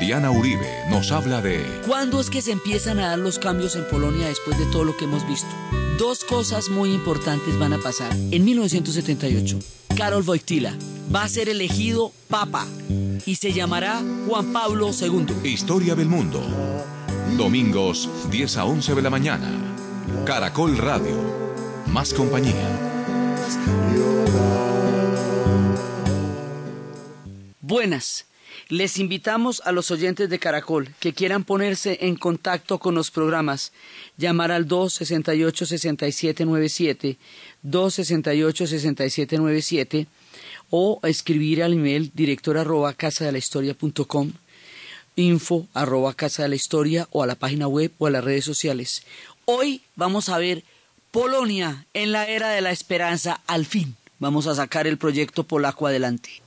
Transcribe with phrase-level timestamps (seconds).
[0.00, 1.60] Diana Uribe nos habla de...
[1.84, 4.96] ¿Cuándo es que se empiezan a dar los cambios en Polonia después de todo lo
[4.96, 5.48] que hemos visto?
[5.98, 8.12] Dos cosas muy importantes van a pasar.
[8.30, 9.58] En 1978,
[9.96, 10.72] Karol Wojtyla
[11.12, 12.64] va a ser elegido papa
[13.26, 15.26] y se llamará Juan Pablo II.
[15.42, 16.40] Historia del mundo.
[17.36, 19.50] Domingos 10 a 11 de la mañana.
[20.24, 21.16] Caracol Radio.
[21.86, 22.54] Más compañía.
[27.60, 28.27] Buenas.
[28.70, 33.72] Les invitamos a los oyentes de Caracol que quieran ponerse en contacto con los programas,
[34.18, 37.16] llamar al 268-6797,
[37.64, 40.06] 268-6797
[40.68, 43.74] o escribir al email director arroba casa de la historia
[45.16, 48.44] info arroba casa de la historia o a la página web o a las redes
[48.44, 49.02] sociales.
[49.46, 50.62] Hoy vamos a ver
[51.10, 53.96] Polonia en la era de la esperanza al fin.
[54.18, 56.42] Vamos a sacar el proyecto polaco adelante.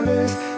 [0.00, 0.49] colors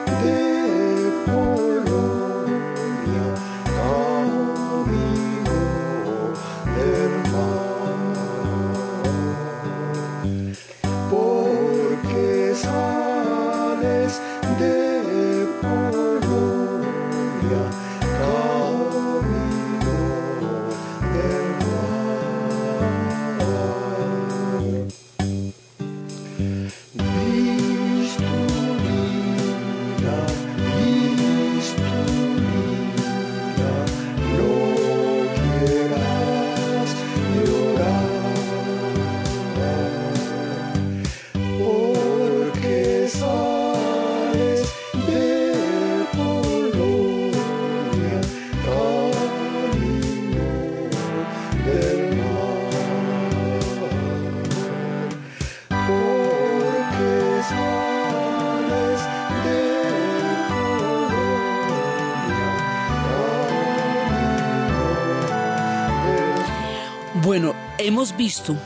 [67.93, 68.57] hemos visto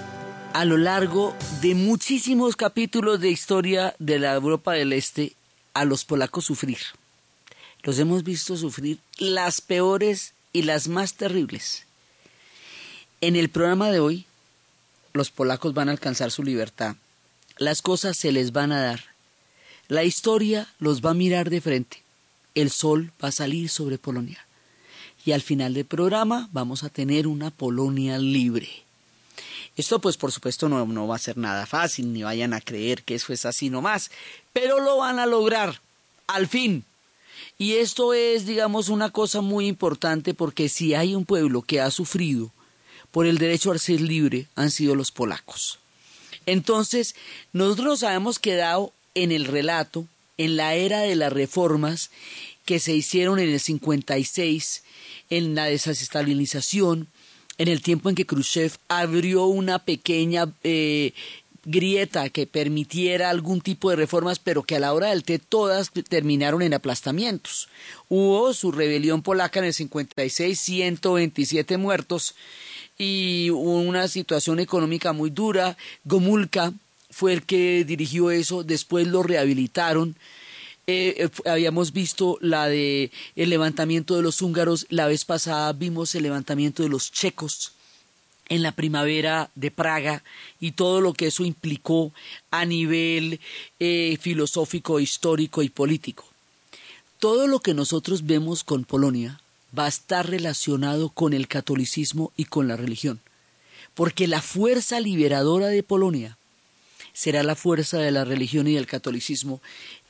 [0.52, 5.32] a lo largo de muchísimos capítulos de historia de la Europa del Este
[5.74, 6.78] a los polacos sufrir.
[7.82, 11.86] Los hemos visto sufrir las peores y las más terribles.
[13.20, 14.26] En el programa de hoy,
[15.12, 16.94] los polacos van a alcanzar su libertad.
[17.58, 19.00] Las cosas se les van a dar.
[19.88, 22.04] La historia los va a mirar de frente.
[22.54, 24.46] El sol va a salir sobre Polonia.
[25.24, 28.85] Y al final del programa vamos a tener una Polonia libre.
[29.76, 33.02] Esto pues por supuesto no, no va a ser nada fácil, ni vayan a creer
[33.02, 34.10] que eso es así nomás,
[34.52, 35.80] pero lo van a lograr,
[36.26, 36.84] al fin.
[37.58, 41.90] Y esto es, digamos, una cosa muy importante porque si hay un pueblo que ha
[41.90, 42.52] sufrido
[43.10, 45.78] por el derecho a ser libre, han sido los polacos.
[46.44, 47.14] Entonces,
[47.52, 50.06] nosotros nos habíamos quedado en el relato,
[50.38, 52.10] en la era de las reformas
[52.64, 54.82] que se hicieron en el 56,
[55.30, 57.08] en la desestalinización,
[57.58, 61.12] en el tiempo en que Khrushchev abrió una pequeña eh,
[61.64, 65.90] grieta que permitiera algún tipo de reformas, pero que a la hora del té todas
[66.08, 67.68] terminaron en aplastamientos.
[68.08, 72.34] Hubo su rebelión polaca en el 56, 127 muertos
[72.98, 75.76] y una situación económica muy dura.
[76.04, 76.72] Gomulka
[77.10, 80.16] fue el que dirigió eso, después lo rehabilitaron
[80.88, 86.14] eh, eh, habíamos visto la de el levantamiento de los húngaros, la vez pasada vimos
[86.14, 87.72] el levantamiento de los checos
[88.48, 90.22] en la primavera de Praga
[90.60, 92.12] y todo lo que eso implicó
[92.52, 93.40] a nivel
[93.80, 96.24] eh, filosófico, histórico y político.
[97.18, 99.40] Todo lo que nosotros vemos con Polonia
[99.76, 103.18] va a estar relacionado con el catolicismo y con la religión,
[103.94, 106.38] porque la fuerza liberadora de Polonia
[107.12, 109.60] será la fuerza de la religión y del catolicismo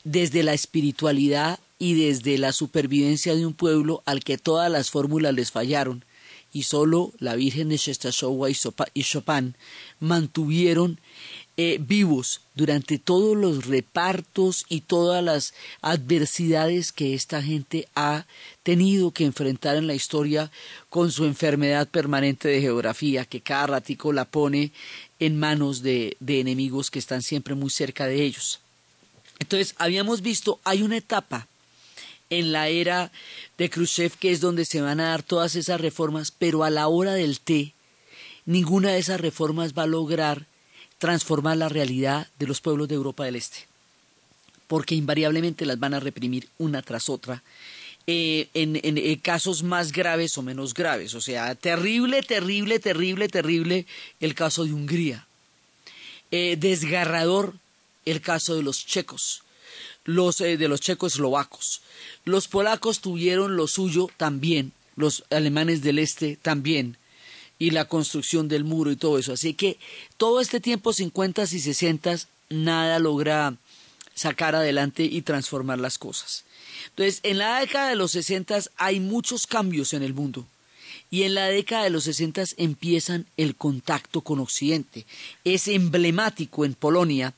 [0.07, 5.35] desde la espiritualidad y desde la supervivencia de un pueblo al que todas las fórmulas
[5.35, 6.05] les fallaron,
[6.53, 8.49] y solo la Virgen de Shestashowa
[8.95, 9.57] y Chopin
[9.99, 11.01] mantuvieron
[11.57, 18.27] eh, vivos durante todos los repartos y todas las adversidades que esta gente ha
[18.63, 20.53] tenido que enfrentar en la historia
[20.89, 24.71] con su enfermedad permanente de geografía que cada ratico la pone
[25.19, 28.61] en manos de enemigos que están siempre muy cerca de ellos.
[29.39, 31.47] Entonces, habíamos visto, hay una etapa
[32.31, 33.13] en la era
[33.59, 36.89] de Khrushchev que es donde se van a dar todas esas reformas, pero a la
[36.89, 37.75] hora del té,
[38.45, 40.47] ninguna de esas reformas va a lograr
[40.99, 43.67] transformar la realidad de los pueblos de Europa del Este,
[44.67, 47.43] porque invariablemente las van a reprimir una tras otra.
[48.09, 51.15] Eh, en, en, casos más graves o menos graves.
[51.15, 53.85] O sea, terrible, terrible, terrible, terrible
[54.21, 55.27] el caso de Hungría.
[56.31, 57.55] Eh, desgarrador
[58.07, 59.43] el caso de los checos,
[60.05, 61.83] los eh, de los checoslovacos.
[62.25, 66.97] Los polacos tuvieron lo suyo también, los alemanes del este también,
[67.59, 69.33] y la construcción del muro y todo eso.
[69.33, 69.79] Así que
[70.17, 72.17] todo este tiempo, 50 y 60,
[72.49, 73.57] nada logra
[74.15, 76.45] sacar adelante y transformar las cosas.
[76.89, 80.47] Entonces, en la década de los 60 hay muchos cambios en el mundo.
[81.11, 85.07] Y en la década de los 60 empiezan el contacto con Occidente.
[85.45, 87.33] Es emblemático en Polonia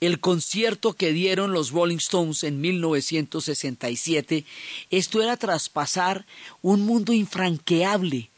[0.00, 4.44] el concierto que dieron los Rolling Stones en 1967.
[4.90, 6.26] Esto era traspasar
[6.62, 8.30] un mundo infranqueable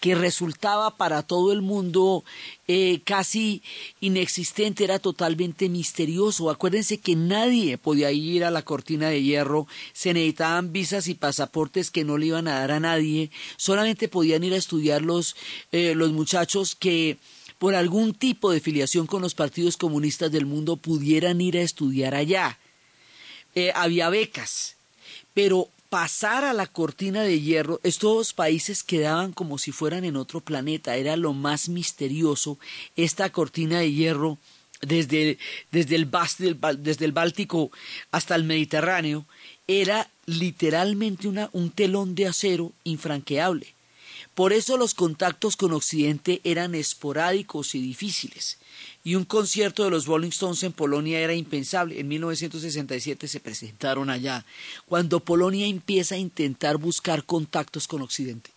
[0.00, 2.24] que resultaba para todo el mundo
[2.68, 3.62] eh, casi
[4.00, 6.50] inexistente, era totalmente misterioso.
[6.50, 11.90] Acuérdense que nadie podía ir a la cortina de hierro, se necesitaban visas y pasaportes
[11.90, 15.36] que no le iban a dar a nadie, solamente podían ir a estudiar los,
[15.72, 17.18] eh, los muchachos que
[17.58, 22.14] por algún tipo de filiación con los partidos comunistas del mundo pudieran ir a estudiar
[22.14, 22.58] allá.
[23.54, 24.76] Eh, había becas,
[25.32, 30.40] pero pasar a la cortina de hierro, estos países quedaban como si fueran en otro
[30.40, 32.58] planeta, era lo más misterioso,
[32.96, 34.38] esta cortina de hierro
[34.82, 35.38] desde, el,
[35.70, 37.70] desde el Báltico
[38.10, 39.24] hasta el Mediterráneo,
[39.66, 43.75] era literalmente una, un telón de acero infranqueable.
[44.36, 48.58] Por eso los contactos con Occidente eran esporádicos y difíciles.
[49.02, 51.98] Y un concierto de los Rolling Stones en Polonia era impensable.
[51.98, 54.44] En 1967 se presentaron allá,
[54.84, 58.50] cuando Polonia empieza a intentar buscar contactos con Occidente.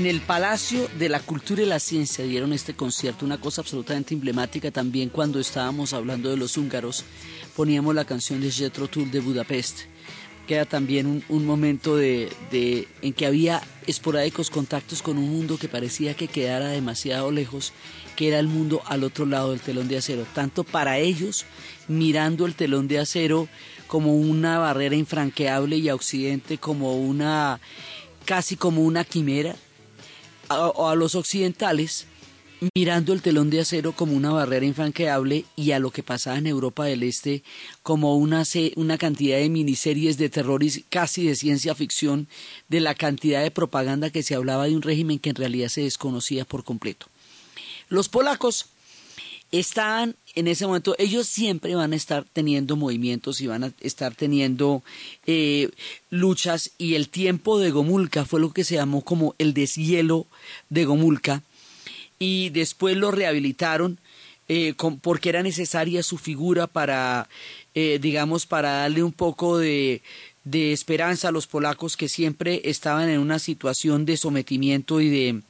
[0.00, 4.14] En el Palacio de la Cultura y la Ciencia dieron este concierto, una cosa absolutamente
[4.14, 4.70] emblemática.
[4.70, 7.04] También cuando estábamos hablando de los húngaros,
[7.54, 9.80] poníamos la canción de Jethro Tull de Budapest,
[10.46, 12.30] que era también un, momento de,
[13.02, 17.74] en que había esporádicos contactos con un mundo que parecía que quedara demasiado lejos,
[18.16, 21.44] que era el mundo al otro lado del telón de acero, tanto para ellos
[21.88, 23.48] mirando el telón de acero
[23.86, 27.60] como una barrera infranqueable y a Occidente como una
[28.24, 29.56] casi como una quimera
[30.50, 32.06] a, los occidentales
[32.74, 36.46] mirando el telón de acero como una barrera infranqueable y a lo que pasaba en
[36.46, 37.42] Europa del Este
[37.82, 38.42] como una,
[38.76, 42.28] una cantidad de miniseries de terror y casi de ciencia ficción
[42.68, 45.82] de la cantidad de propaganda que se hablaba de un régimen que en realidad se
[45.82, 47.06] desconocía por completo.
[47.88, 48.66] Los polacos
[49.52, 54.14] están en ese momento, ellos siempre van a estar teniendo movimientos y van a estar
[54.14, 54.82] teniendo
[55.26, 55.70] eh,
[56.08, 60.26] luchas y el tiempo de Gomulka fue lo que se llamó como el deshielo
[60.68, 61.42] de Gomulka.
[62.18, 63.98] Y después lo rehabilitaron
[64.48, 67.28] eh, porque era necesaria su figura para,
[67.74, 70.02] eh, digamos, para darle un poco de,
[70.44, 75.42] de esperanza a los polacos que siempre estaban en una situación de sometimiento y de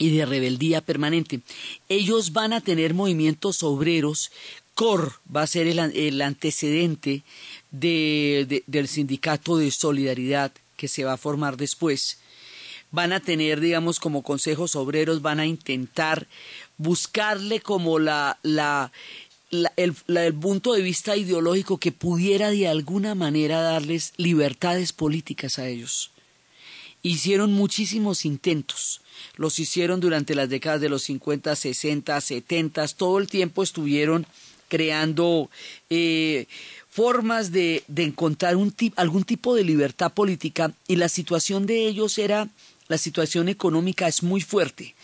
[0.00, 1.40] y de rebeldía permanente.
[1.88, 4.32] Ellos van a tener movimientos obreros.
[4.74, 7.22] COR va a ser el, antecedente
[7.70, 12.18] del sindicato de solidaridad que se va a formar después.
[12.90, 16.26] Van a tener, digamos, como consejos obreros, van a intentar
[16.78, 18.90] buscarle como la, la
[19.76, 26.10] el, punto de vista ideológico que pudiera de alguna manera darles libertades políticas a ellos.
[27.02, 29.02] Hicieron muchísimos intentos,
[29.36, 34.26] los hicieron durante las décadas de los 50, 60, 70, todo el tiempo estuvieron
[34.68, 35.50] creando
[35.90, 36.46] eh,
[36.88, 38.54] formas de, encontrar
[38.96, 40.72] algún tipo de libertad política.
[40.88, 42.48] Y la situación de ellos era,
[42.88, 44.94] la situación económica es muy fuerte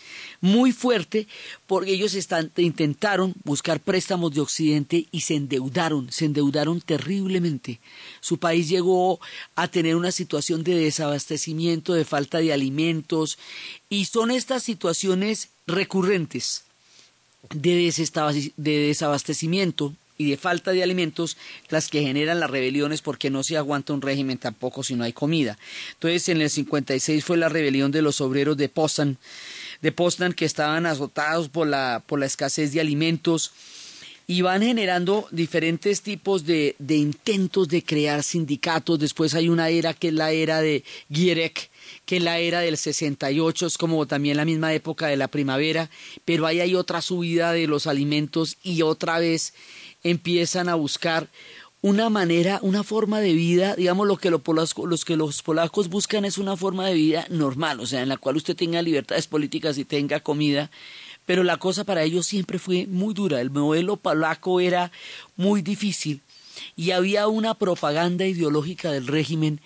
[0.41, 1.27] muy fuerte
[1.65, 2.15] porque ellos
[2.57, 7.79] intentaron buscar préstamos de Occidente y se endeudaron, se endeudaron terriblemente.
[8.21, 9.19] Su país llegó
[9.55, 13.37] a tener una situación de desabastecimiento, de falta de alimentos
[13.89, 16.63] y son estas situaciones recurrentes
[17.53, 17.91] de,
[18.57, 21.37] desabastecimiento y de falta de alimentos
[21.69, 25.13] las que generan las rebeliones porque no se aguanta un régimen tampoco si no hay
[25.13, 25.57] comida.
[25.93, 29.17] Entonces en el 56 fue la rebelión de los obreros de Poznan
[29.81, 33.51] de Poznan que estaban azotados por la, por la escasez de alimentos
[34.29, 38.99] y van generando diferentes tipos de, de, intentos de crear sindicatos.
[38.99, 41.69] Después hay una era que es la era de Gierek,
[42.05, 45.89] que es la era del 68, es como también la misma época de la primavera,
[46.25, 49.53] pero ahí hay otra subida de los alimentos y otra vez
[50.03, 51.29] empiezan a buscar
[51.87, 56.37] una manera, una forma de vida, digamos, lo que, los que los polacos buscan es
[56.37, 59.85] una forma de vida normal, o sea, en la cual usted tenga libertades políticas y
[59.85, 60.69] tenga comida,
[61.25, 64.91] pero la cosa para ellos siempre fue muy dura, el modelo polaco era
[65.37, 66.19] muy difícil
[66.75, 69.61] y había una propaganda ideológica del régimen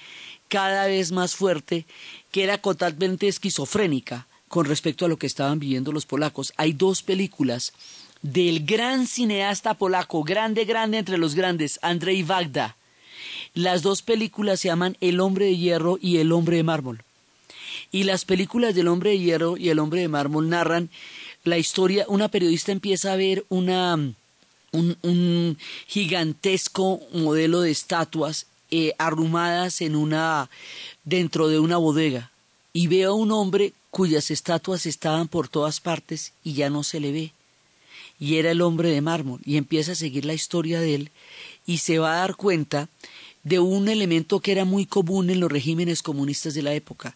[0.47, 1.87] cada vez más fuerte
[2.31, 6.53] que era totalmente esquizofrénica con respecto a lo que estaban viviendo los polacos.
[6.57, 7.73] Hay dos películas
[8.21, 12.75] del gran cineasta polaco, grande, grande entre los grandes, Andrzej Wagda.
[13.53, 17.03] Las dos películas se llaman El hombre de hierro y El hombre de mármol.
[17.91, 20.89] Y las películas del hombre de hierro y El hombre de mármol narran
[21.43, 23.97] la historia, una periodista empieza a ver una,
[24.71, 30.49] un, gigantesco modelo de estatuas eh, arrumadas en una,
[31.03, 32.31] dentro de una bodega
[32.73, 36.99] y ve a un hombre cuyas estatuas estaban por todas partes y ya no se
[36.99, 37.33] le ve
[38.21, 41.11] y era el hombre de mármol y empieza a seguir la historia de él
[41.65, 42.87] y se va a dar cuenta
[43.43, 47.15] de un elemento que era muy común en los regímenes comunistas de la época.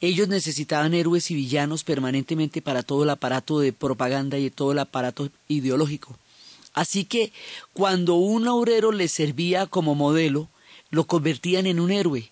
[0.00, 4.78] Ellos necesitaban héroes y villanos permanentemente para todo el aparato de propaganda y todo el
[4.78, 6.16] aparato ideológico.
[6.72, 7.32] Así que
[7.72, 10.48] cuando un obrero les servía como modelo,
[10.90, 12.30] lo convertían en un héroe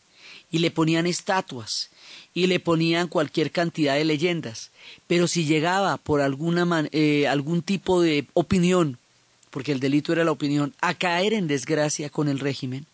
[0.53, 1.91] y le ponían estatuas
[2.35, 4.71] y le ponían cualquier cantidad de leyendas.
[5.09, 8.99] Pero si llegaba por alguna eh, algún tipo de opinión,
[9.51, 12.87] porque el delito era la opinión, a caer en desgracia con el régimen,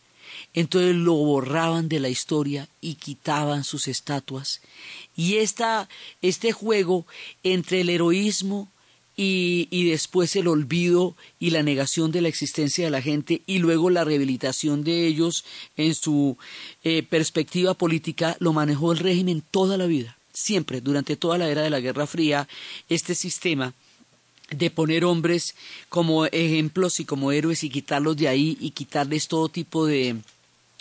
[0.55, 4.61] entonces lo borraban de la historia y quitaban sus estatuas.
[5.17, 5.89] Y esta,
[6.23, 7.07] este juego
[7.43, 8.69] entre el heroísmo
[9.21, 13.91] y, después el olvido y la negación de la existencia de la gente y luego
[13.91, 15.45] la rehabilitación de ellos
[15.77, 16.39] en su
[16.85, 21.63] eh, perspectiva política lo manejó el régimen toda la vida, siempre, durante toda la era
[21.63, 22.47] de la Guerra Fría,
[22.89, 23.75] este sistema
[24.51, 25.57] de poner hombres
[25.89, 30.17] como ejemplos y como héroes y quitarlos de ahí y quitarles todo tipo de,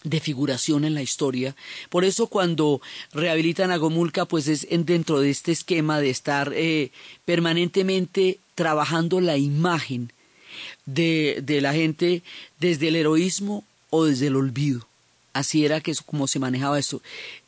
[0.03, 1.55] de figuración en la historia.
[1.89, 2.81] Por eso cuando
[3.13, 6.91] rehabilitan a Gomulka, pues es dentro de este esquema de estar eh,
[7.25, 10.11] permanentemente trabajando la imagen
[10.85, 12.23] de, de la gente
[12.59, 14.87] desde el heroísmo o desde el olvido.
[15.37, 17.01] Así era que como se manejaba esto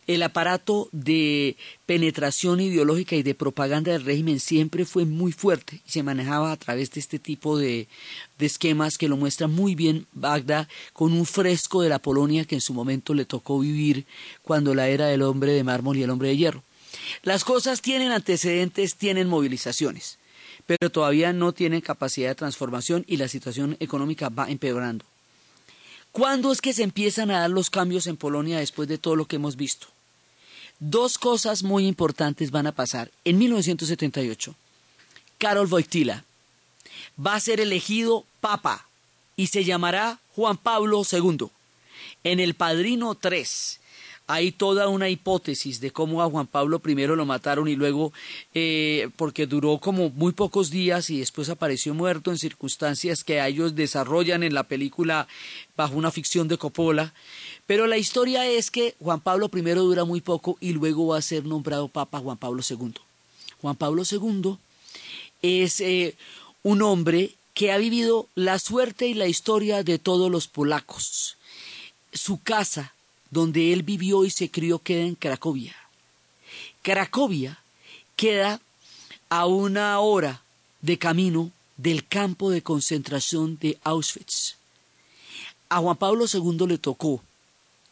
[0.10, 1.55] el aparato de
[1.86, 6.58] penetración ideológica y de propaganda del régimen siempre fue muy fuerte y se manejaba a
[6.58, 7.88] través de este tipo de,
[8.39, 12.62] esquemas que lo muestra muy bien Bagda con un fresco de la Polonia que en
[12.62, 14.08] su momento le tocó vivir
[14.41, 16.63] cuando la era del hombre de mármol y el hombre de hierro.
[17.22, 20.17] Las cosas tienen antecedentes, tienen movilizaciones,
[20.65, 25.05] pero todavía no tienen capacidad de transformación y la situación económica va empeorando.
[26.12, 29.25] ¿Cuándo es que se empiezan a dar los cambios en Polonia después de todo lo
[29.25, 29.88] que hemos visto?
[30.80, 33.12] Dos cosas muy importantes van a pasar.
[33.25, 34.56] En 1978,
[35.38, 36.24] Karol Wojtyla
[37.24, 38.88] va a ser elegido papa
[39.36, 41.48] y se llamará Juan Pablo II.
[42.24, 43.46] En el Padrino III
[44.29, 48.13] hay toda una hipótesis de cómo a Juan Pablo I lo mataron y luego,
[48.53, 53.74] eh, porque duró como muy pocos días y después apareció muerto en circunstancias que ellos
[53.74, 55.27] desarrollan en la película
[55.75, 57.12] bajo una ficción de Coppola.
[57.65, 61.24] Pero la historia es que Juan Pablo I dura muy poco y luego va a
[61.24, 62.93] ser nombrado Papa Juan Pablo II.
[63.62, 64.57] Juan Pablo II
[65.41, 66.15] es eh,
[66.62, 71.36] un hombre que ha vivido la suerte y la historia de todos los polacos.
[72.13, 72.93] Su casa,
[73.31, 75.75] donde él vivió y se crió, queda en Cracovia.
[76.81, 77.59] Cracovia
[78.15, 78.59] queda
[79.29, 80.41] a una hora
[80.81, 84.55] de camino del campo de concentración de Auschwitz.
[85.69, 87.21] A Juan Pablo II le tocó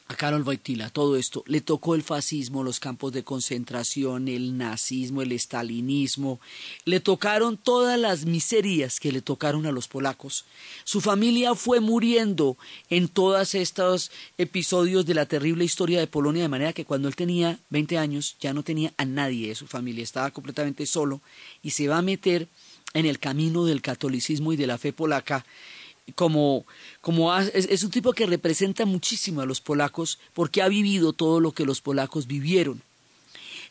[0.10, 5.22] a Carol Wojtyla, todo esto, le tocó el fascismo, los campos de concentración, el nazismo,
[5.22, 6.40] el estalinismo,
[6.86, 10.46] le tocaron todas las miserias que le tocaron a los polacos.
[10.86, 12.58] Su familia fue muriendo
[12.90, 17.16] en todos estos episodios de la terrible historia de Polonia, de manera que cuando él
[17.16, 21.22] tenía 20 años ya no tenía a nadie de su familia, estaba completamente solo
[21.62, 22.48] y se va a meter
[22.94, 25.46] en el camino del catolicismo y de la fe polaca
[26.16, 26.66] como,
[27.02, 31.52] como es, un tipo que representa muchísimo a los polacos porque ha vivido todo lo
[31.52, 32.82] que los polacos vivieron.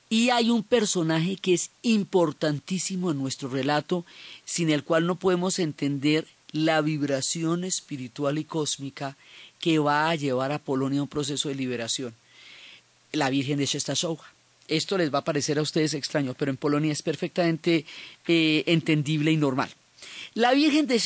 [0.09, 4.05] Y hay un personaje que es importantísimo en nuestro relato,
[4.45, 9.17] sin el cual no podemos entender la vibración espiritual y cósmica
[9.59, 12.15] que va a llevar a Polonia a un proceso de liberación.
[13.13, 14.25] La Virgen de Shestasowa.
[14.69, 17.85] Esto les va a parecer a ustedes extraño, pero en Polonia es perfectamente
[18.27, 19.71] eh, entendible y normal.
[20.35, 20.99] La Virgen de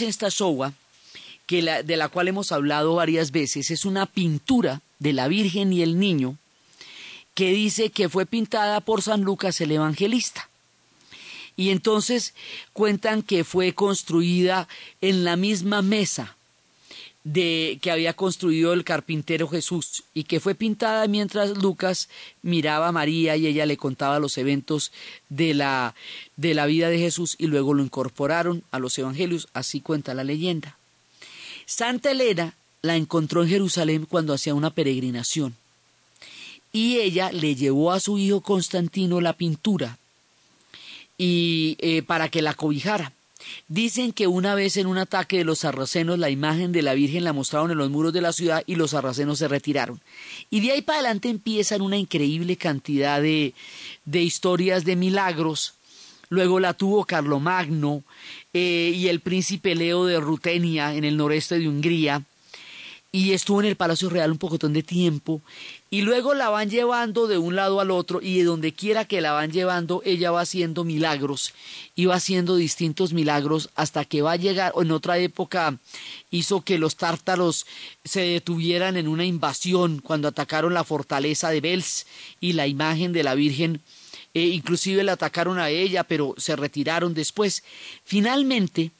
[1.50, 5.82] Shestasowa de la cual hemos hablado varias veces, es una pintura de la Virgen y
[5.82, 6.36] el Niño
[7.34, 10.48] que dice que fue pintada por San Lucas el Evangelista.
[11.56, 12.34] Y entonces
[12.72, 14.68] cuentan que fue construida
[15.00, 16.36] en la misma mesa
[17.22, 22.08] de que había construido el carpintero Jesús y que fue pintada mientras Lucas
[22.40, 24.90] miraba a María y ella le contaba los eventos
[25.28, 25.94] de la
[26.36, 30.24] de la vida de Jesús y luego lo incorporaron a los evangelios, así cuenta la
[30.24, 30.79] leyenda.
[31.70, 35.54] Santa Elena la encontró en Jerusalén cuando hacía una peregrinación
[36.72, 39.96] y ella le llevó a su hijo Constantino la pintura
[41.16, 43.12] y eh, para que la cobijara.
[43.68, 47.22] Dicen que una vez en un ataque de los sarracenos la imagen de la Virgen
[47.22, 50.00] la mostraron en los muros de la ciudad y los sarracenos se retiraron.
[50.50, 53.54] Y de ahí para adelante empiezan una increíble cantidad de,
[54.04, 55.74] de historias de milagros
[56.30, 58.02] luego la tuvo Carlomagno
[58.54, 62.22] eh, y el príncipe Leo de Rutenia en el noreste de Hungría,
[63.12, 65.42] y estuvo en el Palacio Real un pocotón de tiempo,
[65.90, 69.20] y luego la van llevando de un lado al otro, y de donde quiera que
[69.20, 71.52] la van llevando, ella va haciendo milagros,
[71.96, 75.76] y va haciendo distintos milagros, hasta que va a llegar, en otra época
[76.30, 77.66] hizo que los tártaros
[78.04, 82.06] se detuvieran en una invasión cuando atacaron la fortaleza de Bels
[82.40, 83.80] y la imagen de la Virgen
[84.34, 87.62] e inclusive la atacaron a ella, pero se retiraron después.
[88.04, 88.90] Finalmente,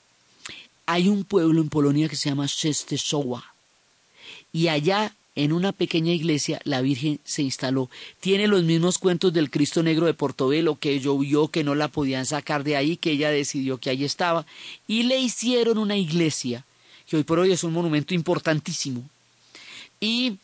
[0.85, 3.51] hay un pueblo en Polonia que se llama Częstochowa
[4.51, 7.89] y allá en una pequeña iglesia la Virgen se instaló.
[8.19, 12.25] Tiene los mismos cuentos del Cristo Negro de Portobelo, que llovió, que no la podían
[12.25, 14.45] sacar de ahí, que ella decidió que ahí estaba,
[14.87, 16.65] y le hicieron una iglesia,
[17.07, 19.09] que hoy por hoy es un monumento importantísimo.
[20.01, 20.37] Y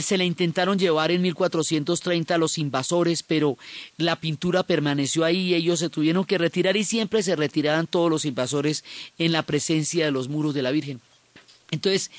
[0.00, 3.58] se la intentaron llevar en 1430 a los invasores, pero
[3.98, 8.10] la pintura permaneció ahí y ellos se tuvieron que retirar y siempre se retiraban todos
[8.10, 8.84] los invasores
[9.18, 11.00] en la presencia de los muros de la Virgen.
[11.70, 12.10] Entonces,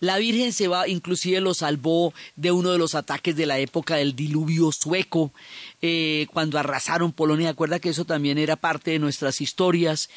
[0.00, 3.96] la Virgen se va, inclusive lo salvó de uno de los ataques de la época
[3.96, 5.32] del diluvio sueco,
[5.82, 7.50] eh, cuando arrasaron Polonia.
[7.50, 10.08] Acuerda que eso también era parte de nuestras historias.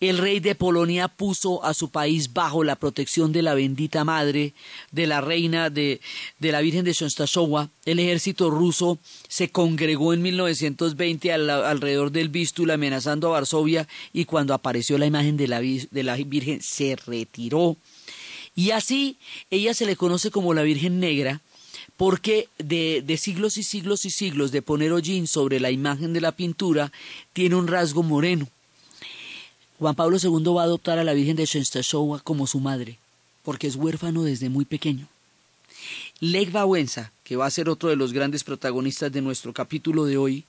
[0.00, 4.54] El rey de Polonia puso a su país bajo la protección de la bendita madre,
[4.90, 6.00] de la reina de,
[6.38, 7.68] de la Virgen de Shonstashowa.
[7.84, 14.54] El ejército ruso se congregó en 1920 alrededor del Vístula amenazando a Varsovia y cuando
[14.54, 17.76] apareció la imagen de la, de la Virgen se retiró
[18.56, 19.16] y así
[19.50, 21.40] ella se le conoce como la Virgen Negra
[21.96, 26.20] porque de, de, siglos y siglos y siglos de poner hollín sobre la imagen de
[26.20, 26.92] la pintura
[27.32, 28.48] tiene un rasgo moreno.
[29.78, 32.98] Juan Pablo II va a adoptar a la Virgen de Częstochowa como su madre,
[33.42, 35.06] porque es huérfano desde muy pequeño.
[36.20, 40.16] Lech Wałęsa, que va a ser otro de los grandes protagonistas de nuestro capítulo de
[40.16, 40.44] hoy,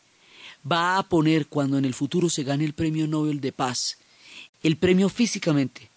[0.70, 3.98] va a poner cuando en el futuro se gane el Premio Nobel de Paz,
[4.64, 5.90] el premio físicamente,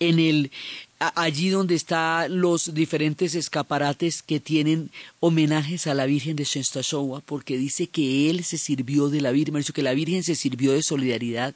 [0.00, 0.50] en el
[0.98, 7.56] allí donde están los diferentes escaparates que tienen homenajes a la Virgen de Częstochowa, porque
[7.56, 11.54] dice que él se sirvió de la Virgen, que la Virgen se sirvió de solidaridad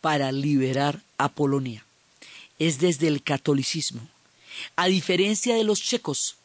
[0.00, 1.84] para liberar a Polonia.
[2.58, 4.00] Es desde el catolicismo.
[4.74, 6.36] A diferencia de los checos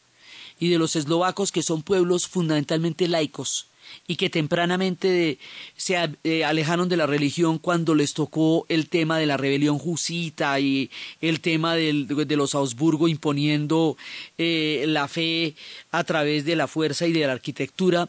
[0.60, 3.66] y de los eslovacos, que son pueblos fundamentalmente laicos,
[4.06, 5.38] y que tempranamente
[5.76, 10.58] se eh, alejaron de la religión cuando les tocó el tema de la rebelión jusita
[10.60, 13.96] y el tema de los Augsburgo imponiendo
[14.38, 15.54] eh, la fe
[15.90, 18.08] a través de la fuerza y de la arquitectura,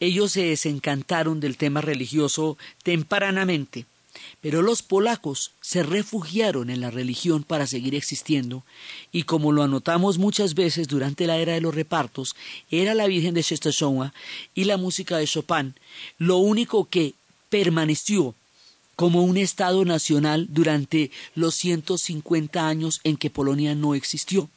[0.00, 3.86] ellos se desencantaron del tema religioso tempranamente
[4.44, 8.62] pero los polacos se refugiaron en la religión para seguir existiendo,
[9.10, 12.36] y como lo anotamos muchas veces durante la era de los repartos,
[12.70, 14.12] era la Virgen de Częstochowa
[14.54, 15.74] y la música de Chopin
[16.18, 17.14] lo único que
[17.48, 18.34] permaneció
[18.96, 24.50] como un Estado nacional durante los 150 años en que Polonia no existió.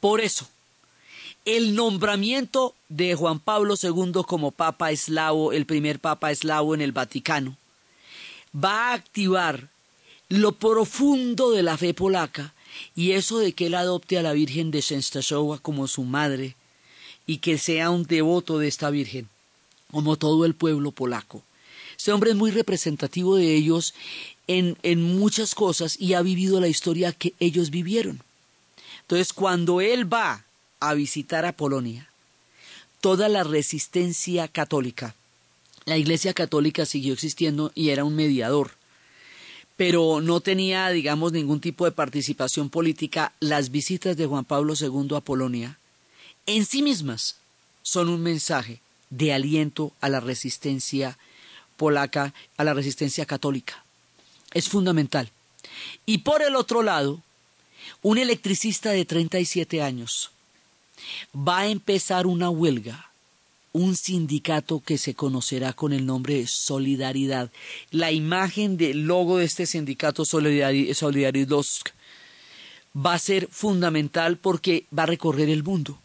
[0.00, 0.48] Por eso,
[1.44, 6.90] el nombramiento de Juan Pablo II como Papa eslavo, el primer Papa eslavo en el
[6.90, 7.56] Vaticano,
[8.52, 9.68] va a activar
[10.28, 12.54] lo profundo de la fe polaca
[12.94, 16.56] y eso de que él adopte a la Virgen de Częstochowa como su madre
[17.26, 19.28] y que sea un devoto de esta Virgen,
[19.90, 21.42] como todo el pueblo polaco.
[21.96, 23.94] Este hombre es muy representativo de ellos
[24.46, 28.22] en, en muchas cosas y ha vivido la historia que ellos vivieron.
[29.02, 30.44] Entonces, cuando él va
[30.80, 32.08] a visitar a Polonia,
[33.00, 35.14] toda la resistencia católica,
[35.84, 38.72] la Iglesia Católica siguió existiendo y era un mediador,
[39.76, 43.32] pero no tenía, digamos, ningún tipo de participación política.
[43.40, 45.78] Las visitas de Juan Pablo II a Polonia,
[46.46, 47.36] en sí mismas,
[47.82, 51.18] son un mensaje de aliento a la resistencia
[51.76, 53.84] polaca, a la resistencia católica.
[54.52, 55.30] Es fundamental.
[56.06, 57.22] Y por el otro lado,
[58.02, 60.30] un electricista de 37 años
[61.34, 63.11] va a empezar una huelga,
[63.72, 67.50] un sindicato que se conocerá con el nombre Solidaridad.
[67.90, 71.64] La imagen del logo de este sindicato Solidaridad
[72.94, 75.98] va a ser fundamental porque va a recorrer el mundo.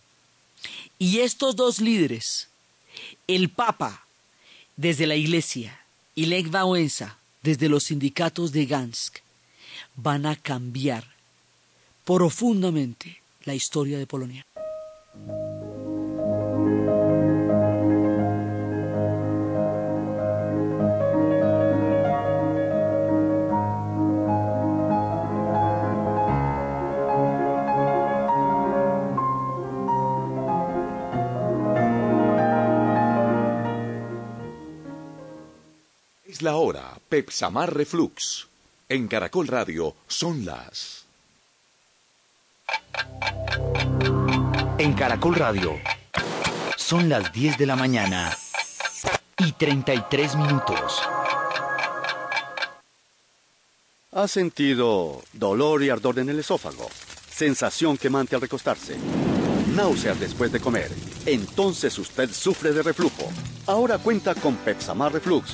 [1.00, 2.48] Y estos dos líderes,
[3.28, 4.06] el Papa
[4.78, 5.82] desde la Iglesia
[6.16, 9.20] y Lech Wałęsa desde los sindicatos de Gansk,
[9.96, 11.04] van a cambiar
[12.06, 14.46] profundamente la historia de Polonia.
[36.38, 38.48] Es la hora, Pepsamar Reflux.
[38.88, 41.08] En Caracol Radio son las
[44.78, 45.80] En Caracol Radio
[46.76, 48.38] son las 10 de la mañana
[49.40, 51.02] y 33 minutos.
[54.12, 56.88] ¿Ha sentido dolor y ardor en el esófago?
[57.32, 58.96] Sensación quemante al recostarse.
[59.76, 60.92] Náuseas después de comer.
[61.26, 63.28] Entonces usted sufre de reflujo.
[63.66, 65.54] Ahora cuenta con Pepsamar Reflux,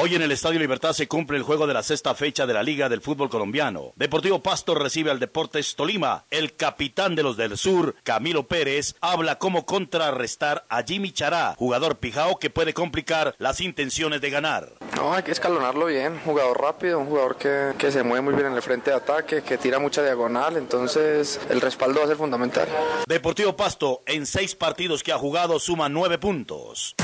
[0.00, 2.62] Hoy en el Estadio Libertad se cumple el juego de la sexta fecha de la
[2.62, 3.90] Liga del Fútbol Colombiano.
[3.96, 6.24] Deportivo Pasto recibe al Deportes Tolima.
[6.30, 11.96] El capitán de los del Sur, Camilo Pérez, habla cómo contrarrestar a Jimmy Chará, jugador
[11.96, 14.74] pijao que puede complicar las intenciones de ganar.
[14.94, 16.20] No, hay que escalonarlo bien.
[16.24, 19.42] Jugador rápido, un jugador que, que se mueve muy bien en el frente de ataque,
[19.42, 20.58] que tira mucha diagonal.
[20.58, 22.68] Entonces, el respaldo va a ser fundamental.
[23.08, 26.94] Deportivo Pasto, en seis partidos que ha jugado, suma nueve puntos.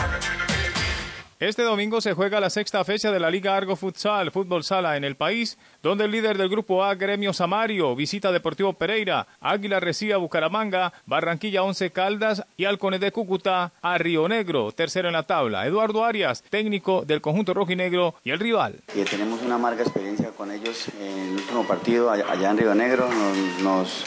[1.44, 5.04] Este domingo se juega la sexta fecha de la Liga Argo Futsal, fútbol sala en
[5.04, 10.14] el país, donde el líder del grupo A, Gremio Samario, visita Deportivo Pereira, Águila recibe
[10.14, 15.24] a Bucaramanga, Barranquilla 11 Caldas y Halcones de Cúcuta a Río Negro, tercero en la
[15.24, 15.66] tabla.
[15.66, 18.80] Eduardo Arias, técnico del conjunto rojinegro y el rival.
[18.94, 23.06] Y tenemos una amarga experiencia con ellos en el último partido allá en Río Negro,
[23.10, 24.04] nos, nos,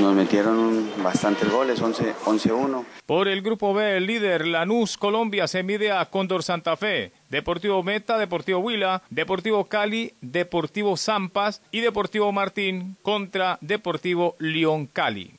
[0.00, 2.84] nos metieron bastantes goles, 11-1.
[3.06, 7.12] Por el grupo B, el líder Lanús Colombia se mide a Cóndor Santa Fe.
[7.28, 15.34] Deportivo Meta, Deportivo Huila, Deportivo Cali, Deportivo Zampas y Deportivo Martín contra Deportivo León Cali.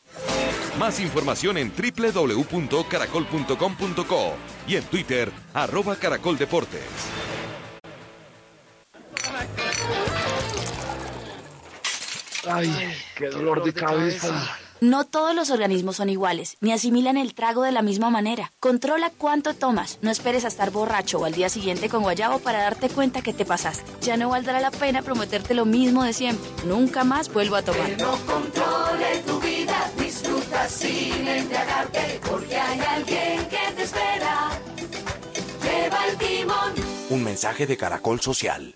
[0.80, 4.34] Más información en www.caracol.com.co
[4.67, 6.82] y en Twitter, arroba Caracol Deportes.
[12.46, 14.60] Ay, qué dolor de cabeza.
[14.84, 18.52] No todos los organismos son iguales, ni asimilan el trago de la misma manera.
[18.60, 19.98] Controla cuánto tomas.
[20.02, 23.32] No esperes a estar borracho o al día siguiente con guayabo para darte cuenta que
[23.32, 23.89] te pasaste.
[24.02, 26.46] Ya no valdrá la pena prometerte lo mismo de siempre.
[26.65, 27.96] Nunca más vuelvo a tomar.
[27.96, 34.52] Que no controle tu vida, disfruta sin embriagarte, porque hay alguien que te espera.
[35.63, 36.74] Lleva el timón.
[37.10, 38.76] Un mensaje de Caracol Social.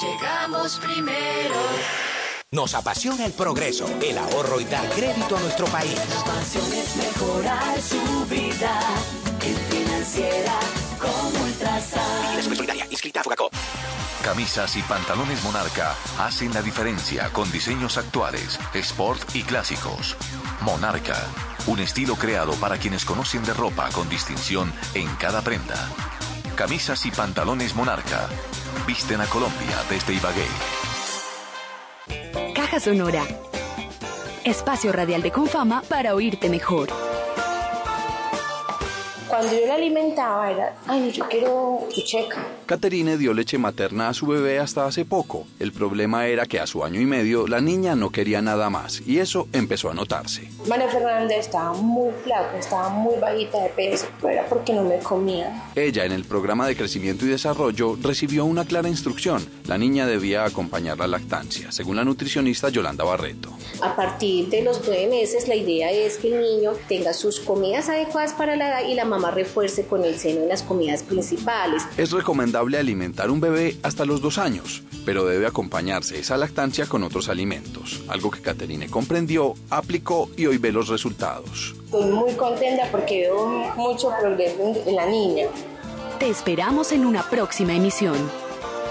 [0.00, 1.54] Llegamos primero.
[2.50, 5.94] Nos apasiona el progreso, el ahorro y dar crédito a nuestro país.
[6.10, 8.80] La pasión es mejorar su vida
[9.40, 10.58] en financiera
[10.98, 12.42] como Ultrasan.
[12.42, 13.52] Solidaria, inscrita a Fugacop.
[14.24, 20.16] Camisas y pantalones Monarca hacen la diferencia con diseños actuales, sport y clásicos.
[20.62, 21.24] Monarca,
[21.66, 25.88] un estilo creado para quienes conocen de ropa con distinción en cada prenda.
[26.56, 28.28] Camisas y pantalones Monarca
[28.86, 30.46] visten a Colombia desde Ibagué.
[32.54, 33.22] Caja Sonora.
[34.44, 36.88] Espacio radial de Confama para oírte mejor.
[39.28, 42.46] Cuando yo la alimentaba era, ay, no, yo quiero chucheca.
[42.66, 45.46] Caterine dio leche materna a su bebé hasta hace poco.
[45.58, 49.02] El problema era que a su año y medio la niña no quería nada más
[49.06, 50.48] y eso empezó a notarse.
[50.66, 54.98] María Fernanda estaba muy flaca, estaba muy bajita de peso, pero era porque no me
[55.00, 55.70] comía.
[55.74, 59.46] Ella en el programa de crecimiento y desarrollo recibió una clara instrucción.
[59.66, 63.50] La niña debía acompañar la lactancia, según la nutricionista Yolanda Barreto.
[63.82, 67.90] A partir de los nueve meses la idea es que el niño tenga sus comidas
[67.90, 71.82] adecuadas para la edad y la mamá refuerce con el seno en las comidas principales.
[71.98, 77.02] Es recomendable alimentar un bebé hasta los dos años, pero debe acompañarse esa lactancia con
[77.02, 81.74] otros alimentos, algo que Caterine comprendió, aplicó y hoy ve los resultados.
[81.84, 85.46] Estoy muy contenta porque veo mucho progreso en la niña.
[86.18, 88.16] Te esperamos en una próxima emisión.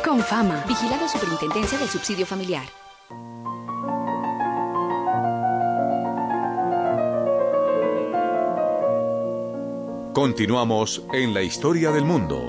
[0.04, 0.63] Con fama.
[0.67, 2.65] Vigilado Superintendencia del Subsidio Familiar.
[10.13, 12.45] Continuamos en la historia del mundo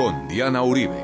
[0.00, 0.96] con Diana Uribe.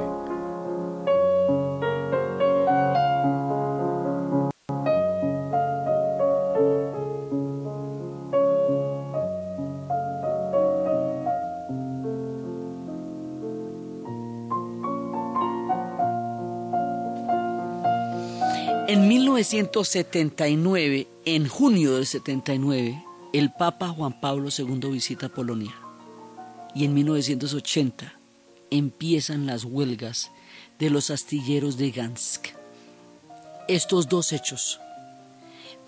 [18.88, 23.04] En 1979, en junio del 79,
[23.34, 25.74] el Papa Juan Pablo II visita Polonia.
[26.74, 28.16] Y en 1980
[28.70, 30.30] empiezan las huelgas
[30.78, 32.48] de los astilleros de Gansk.
[33.68, 34.80] Estos dos hechos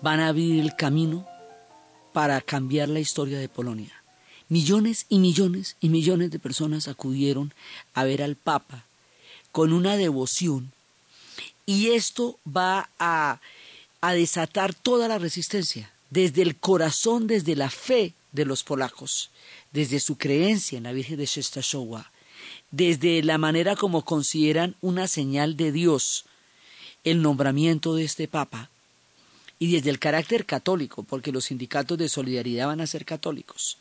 [0.01, 1.27] van a abrir el camino
[2.13, 3.93] para cambiar la historia de Polonia.
[4.47, 7.53] Millones y millones y millones de personas acudieron
[7.93, 8.85] a ver al Papa
[9.51, 10.71] con una devoción
[11.65, 13.39] y esto va a,
[14.01, 19.29] a desatar toda la resistencia desde el corazón, desde la fe de los polacos,
[19.71, 22.11] desde su creencia en la Virgen de Częstochowa,
[22.71, 26.25] desde la manera como consideran una señal de Dios
[27.03, 28.69] el nombramiento de este Papa,
[29.57, 33.77] y desde el carácter católico, porque los sindicatos de solidaridad van a ser católicos,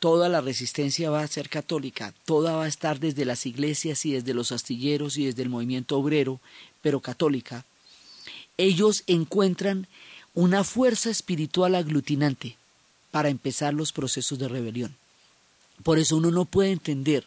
[0.00, 4.12] toda la resistencia va a ser católica, toda va a estar desde las iglesias y
[4.12, 6.40] desde los astilleros y desde el movimiento obrero,
[6.82, 7.64] pero católica,
[8.56, 9.86] ellos encuentran
[10.34, 12.56] una fuerza espiritual aglutinante
[13.10, 14.96] para empezar los procesos de rebelión.
[15.82, 17.24] Por eso uno no puede entender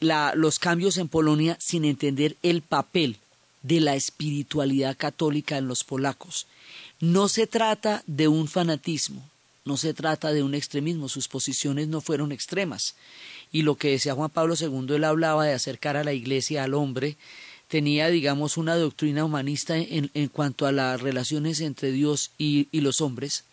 [0.00, 3.16] la, los cambios en Polonia sin entender el papel
[3.62, 6.46] de la espiritualidad católica en los polacos.
[7.00, 9.22] No se trata de un fanatismo,
[9.64, 12.94] no se trata de un extremismo, sus posiciones no fueron extremas.
[13.50, 16.74] Y lo que decía Juan Pablo II, él hablaba de acercar a la iglesia al
[16.74, 17.16] hombre,
[17.68, 22.80] tenía, digamos, una doctrina humanista en, en cuanto a las relaciones entre Dios y, y
[22.80, 23.44] los hombres.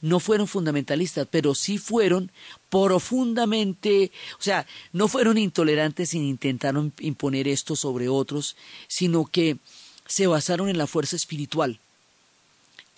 [0.00, 2.30] No fueron fundamentalistas, pero sí fueron
[2.70, 8.56] profundamente, o sea, no fueron intolerantes y intentaron imponer esto sobre otros,
[8.86, 9.58] sino que
[10.06, 11.80] se basaron en la fuerza espiritual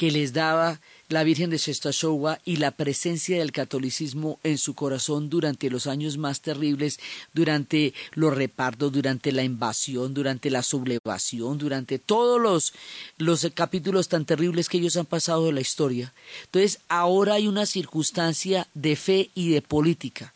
[0.00, 5.28] que les daba la Virgen de Częstochowa y la presencia del catolicismo en su corazón
[5.28, 7.00] durante los años más terribles,
[7.34, 12.72] durante los repartos, durante la invasión, durante la sublevación, durante todos los,
[13.18, 16.14] los capítulos tan terribles que ellos han pasado de la historia.
[16.44, 20.32] Entonces, ahora hay una circunstancia de fe y de política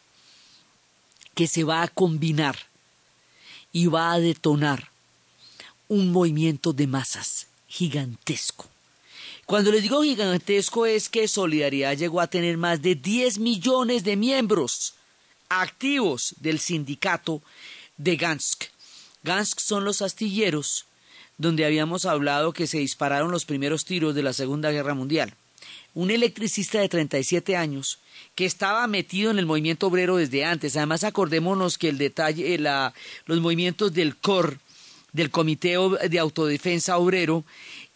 [1.35, 2.59] que se va a combinar
[3.73, 4.91] y va a detonar
[5.87, 8.74] un movimiento de masas gigantesco
[9.47, 14.17] cuando les digo gigantesco es que Solidaridad llegó a tener más de 10 millones de
[14.17, 14.95] miembros
[15.49, 17.43] activos del sindicato
[17.97, 18.65] de Gansk.
[19.23, 20.87] Gansk son los astilleros
[21.37, 25.35] donde habíamos hablado que se dispararon los primeros tiros de la Segunda Guerra Mundial.
[25.95, 27.99] Un electricista de 37 años
[28.35, 30.77] que estaba metido en el movimiento obrero desde antes.
[30.77, 32.95] Además, acordémonos que el detalle, la,
[33.27, 34.59] los movimientos del COR,
[35.13, 35.77] del Comité
[36.09, 37.45] de Autodefensa Obrero,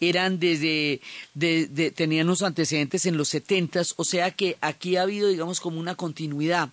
[0.00, 1.00] eran desde,
[1.34, 5.80] de, tenían unos antecedentes en los setentas, o sea que aquí ha habido, digamos, como
[5.80, 6.70] una continuidad.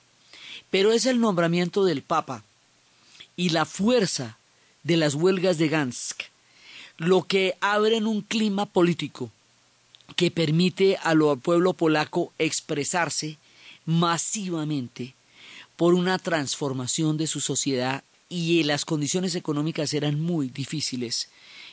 [0.69, 2.43] Pero es el nombramiento del Papa
[3.35, 4.37] y la fuerza
[4.83, 6.23] de las huelgas de Gansk
[6.97, 9.31] lo que abre un clima político
[10.15, 13.37] que permite al pueblo polaco expresarse
[13.85, 15.15] masivamente
[15.75, 21.29] por una transformación de su sociedad y las condiciones económicas eran muy difíciles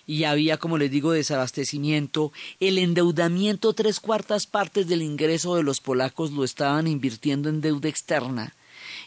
[0.07, 5.81] y había, como les digo, desabastecimiento, el endeudamiento, tres cuartas partes del ingreso de los
[5.81, 8.55] polacos lo estaban invirtiendo en deuda externa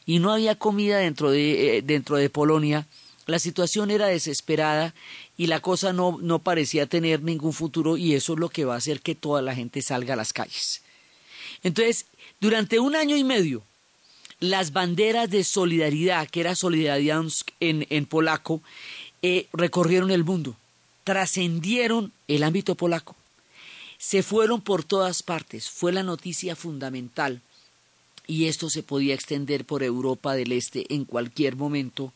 [0.05, 2.88] y no había comida dentro de, eh, dentro de Polonia,
[3.25, 4.93] la situación era desesperada
[5.36, 8.75] y la cosa no, no parecía tener ningún futuro y eso es lo que va
[8.75, 10.84] a hacer que toda la gente salga a las calles.
[11.63, 12.05] Entonces,
[12.39, 13.63] durante un año y medio,
[14.39, 17.23] las banderas de solidaridad, que era solidaridad
[17.60, 18.62] en, en polaco,
[19.23, 20.55] eh, recorrieron el mundo,
[21.05, 23.15] trascendieron el ámbito polaco,
[23.97, 27.41] se fueron por todas partes, fue la noticia fundamental.
[28.27, 32.11] Y esto se podía extender por Europa del Este en cualquier momento.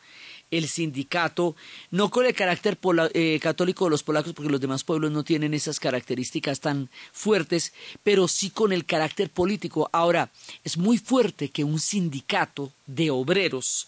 [0.50, 1.56] El sindicato,
[1.92, 2.80] no con el carácter
[3.14, 7.74] eh, católico de los polacos, porque los demás pueblos no tienen esas características tan fuertes,
[8.02, 9.88] pero sí con el carácter político.
[9.94, 10.32] Ahora,
[10.64, 13.88] es muy fuerte que un sindicato de obreros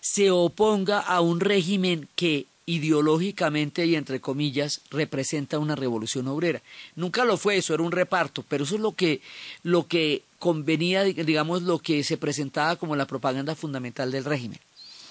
[0.00, 6.62] se oponga a un régimen que ideológicamente y entre comillas representa una revolución obrera.
[6.94, 9.20] Nunca lo fue, eso era un reparto, pero eso es lo que,
[9.62, 14.60] lo que convenía, digamos, lo que se presentaba como la propaganda fundamental del régimen.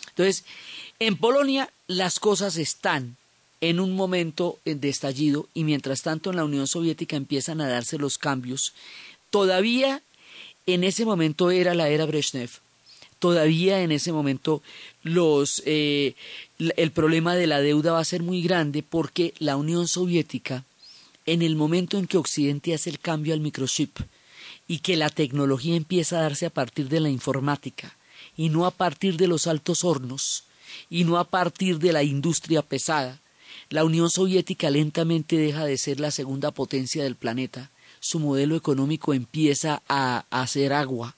[0.10, 0.44] Entonces,
[1.00, 3.18] en Polonia las cosas están
[3.62, 7.98] en un momento de estallido y mientras tanto en la Unión Soviética empiezan a darse
[7.98, 8.74] los cambios.
[9.30, 10.02] Todavía
[10.66, 12.50] en ese momento era la era Brezhnev.
[13.20, 14.62] Todavía en ese momento
[15.04, 16.16] los, eh,
[16.58, 20.66] el problema de la deuda va a ser muy grande porque la Unión Soviética,
[21.26, 24.00] en el momento en que Occidente hace el cambio al microchip
[24.68, 27.96] y que la tecnología empieza a darse a partir de la informática,
[28.38, 30.44] y no a partir de los altos hornos
[30.90, 33.20] y no a partir de la industria pesada.
[33.70, 39.14] La Unión Soviética lentamente deja de ser la segunda potencia del planeta, su modelo económico
[39.14, 41.16] empieza a, hacer agua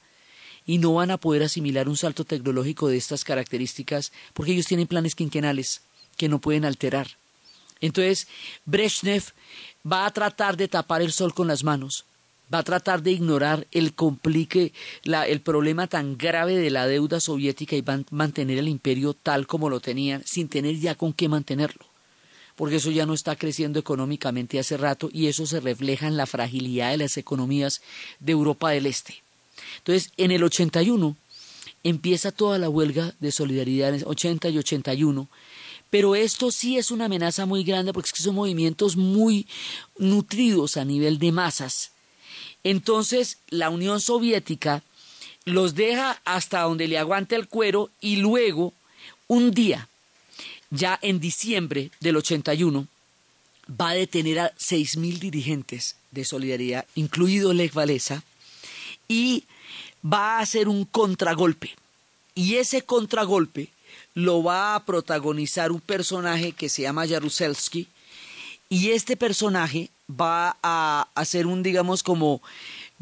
[0.72, 4.88] y no van a poder asimilar un salto tecnológico de estas características porque ellos tienen
[4.88, 5.82] planes quinquenales
[6.16, 7.08] que no pueden alterar.
[7.82, 8.30] Entonces,
[8.64, 9.34] Brezhnev
[9.86, 12.06] va a tratar de tapar el sol con las manos,
[12.54, 14.72] va a tratar de ignorar el complique,
[15.04, 19.48] el problema tan grave de la deuda soviética y va a mantener el imperio tal
[19.48, 21.86] como lo tenían, sin tener ya con qué mantenerlo.
[22.56, 26.28] Porque eso ya no está creciendo económicamente hace rato y eso se refleja en la
[26.28, 27.82] fragilidad de las economías
[28.22, 29.22] de Europa del Este.
[29.78, 31.16] Entonces, en el 81
[31.84, 35.28] empieza toda la huelga de solidaridad, en 80 y 81,
[35.90, 39.48] pero esto sí es una amenaza muy grande porque son movimientos muy
[39.98, 41.92] nutridos a nivel de masas.
[42.64, 44.84] Entonces la Unión Soviética
[45.46, 48.74] los deja hasta donde le aguante el cuero y luego,
[49.28, 49.90] un día,
[50.70, 52.88] ya en diciembre del 81,
[53.70, 58.24] va a detener a seis mil dirigentes de solidaridad, incluido Lech Walesa,
[59.12, 59.44] y
[60.02, 61.76] va a hacer un contragolpe.
[62.34, 63.68] Y ese contragolpe
[64.14, 67.88] lo va a protagonizar un personaje que se llama Jaruzelski,
[68.70, 72.42] y este personaje va a hacer un, digamos, como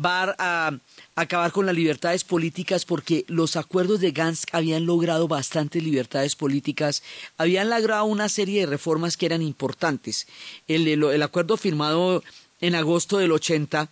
[0.04, 0.72] va a
[1.16, 7.04] acabar con las libertades políticas porque los acuerdos de Gansk habían logrado bastantes libertades políticas,
[7.38, 10.26] habían logrado una serie de reformas que eran importantes.
[10.68, 12.24] El, el, acuerdo firmado
[12.62, 13.90] en agosto del 80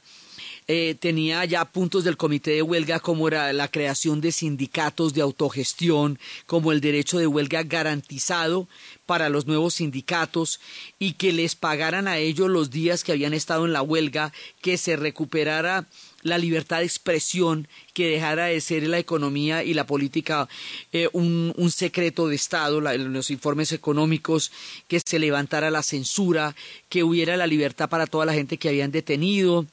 [0.68, 5.22] eh, tenía ya puntos del comité de huelga como era la creación de sindicatos de
[5.22, 8.68] autogestión, como el derecho de huelga garantizado
[9.06, 10.60] para los nuevos sindicatos
[11.00, 14.78] y que les pagaran a ellos los días que habían estado en la huelga, que
[14.78, 15.88] se recuperara
[16.24, 20.50] la libertad de expresión, que dejara de ser la economía y la política
[20.92, 24.52] eh, un, secreto de Estado, los informes económicos,
[24.88, 26.56] que se levantara la censura,
[26.90, 29.66] que hubiera la libertad para toda la gente que habían detenido,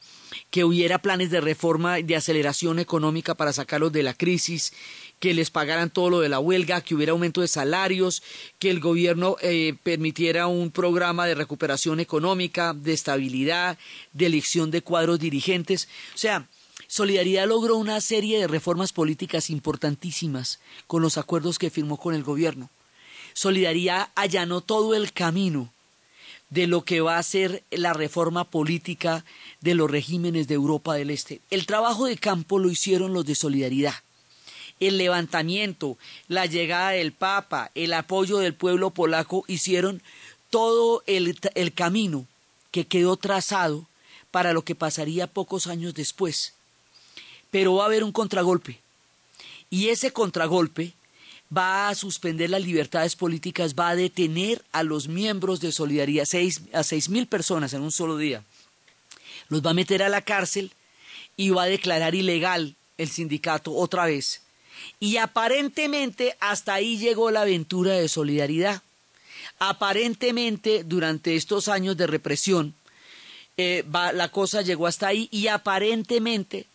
[0.51, 4.73] que hubiera planes de reforma, de aceleración económica para sacarlos de la crisis,
[5.21, 8.23] que les pagaran todo lo de la huelga, que hubiera aumento de salarios,
[8.59, 13.79] que el gobierno eh, permitiera un programa de recuperación económica, de estabilidad,
[14.13, 15.89] de elección de cuadros dirigentes.
[16.15, 16.47] O sea,
[16.87, 22.23] Solidaridad logró una serie de reformas políticas importantísimas con los acuerdos que firmó con el
[22.23, 22.71] gobierno.
[23.33, 25.74] Solidaridad allanó todo el camino
[26.55, 29.25] de lo que va a ser la reforma política
[29.61, 31.41] de los regímenes de Europa del Este.
[31.51, 33.95] El trabajo de campo lo hicieron los de Solidaridad.
[34.79, 35.99] El levantamiento,
[36.29, 40.01] la llegada del Papa, el apoyo del pueblo polaco hicieron
[40.49, 42.25] todo el, el camino
[42.71, 43.87] que quedó trazado
[44.31, 46.55] para lo que pasaría pocos años después.
[47.51, 48.79] Pero va a haber un contragolpe.
[49.71, 50.93] Y ese contragolpe
[51.57, 56.63] va a suspender las libertades políticas, va a detener a los miembros de Solidaridad, seis,
[56.73, 58.43] a seis mil personas en un solo día.
[59.49, 60.73] Los va a meter a la cárcel
[61.37, 64.43] y va a declarar ilegal el sindicato otra vez.
[65.01, 68.83] Y aparentemente hasta ahí llegó la aventura de Solidaridad.
[69.59, 72.75] Aparentemente durante estos años de represión,
[73.57, 76.67] eh, la cosa llegó hasta ahí y aparentemente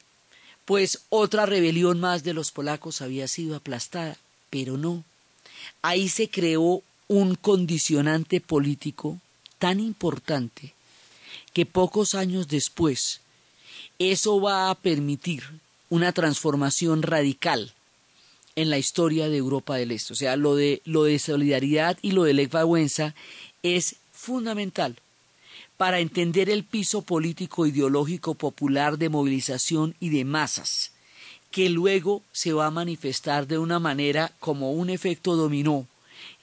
[0.64, 4.18] pues otra rebelión más de los polacos había sido aplastada
[4.50, 5.04] pero no.
[5.82, 9.20] Ahí se creó un condicionante político
[9.58, 10.74] tan importante
[11.54, 13.22] que pocos años después
[13.98, 15.44] eso va a permitir
[15.90, 17.74] una transformación radical
[18.56, 20.14] en la historia de Europa del Este.
[20.14, 22.54] O sea, lo de, lo de solidaridad y lo de Lech
[23.64, 24.96] es fundamental
[25.78, 30.92] para entender el piso político ideológico popular de movilización y de masas
[31.52, 35.88] que luego se va a manifestar de una manera como un efecto dominó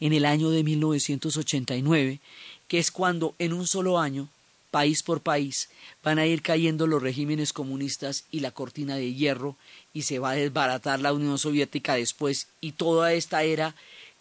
[0.01, 2.21] en el año de 1989,
[2.69, 4.29] que es cuando en un solo año,
[4.71, 5.71] país por país,
[6.03, 9.57] van a ir cayendo los regímenes comunistas y la cortina de hierro
[9.93, 13.75] y se va a desbaratar la Unión Soviética después y toda esta era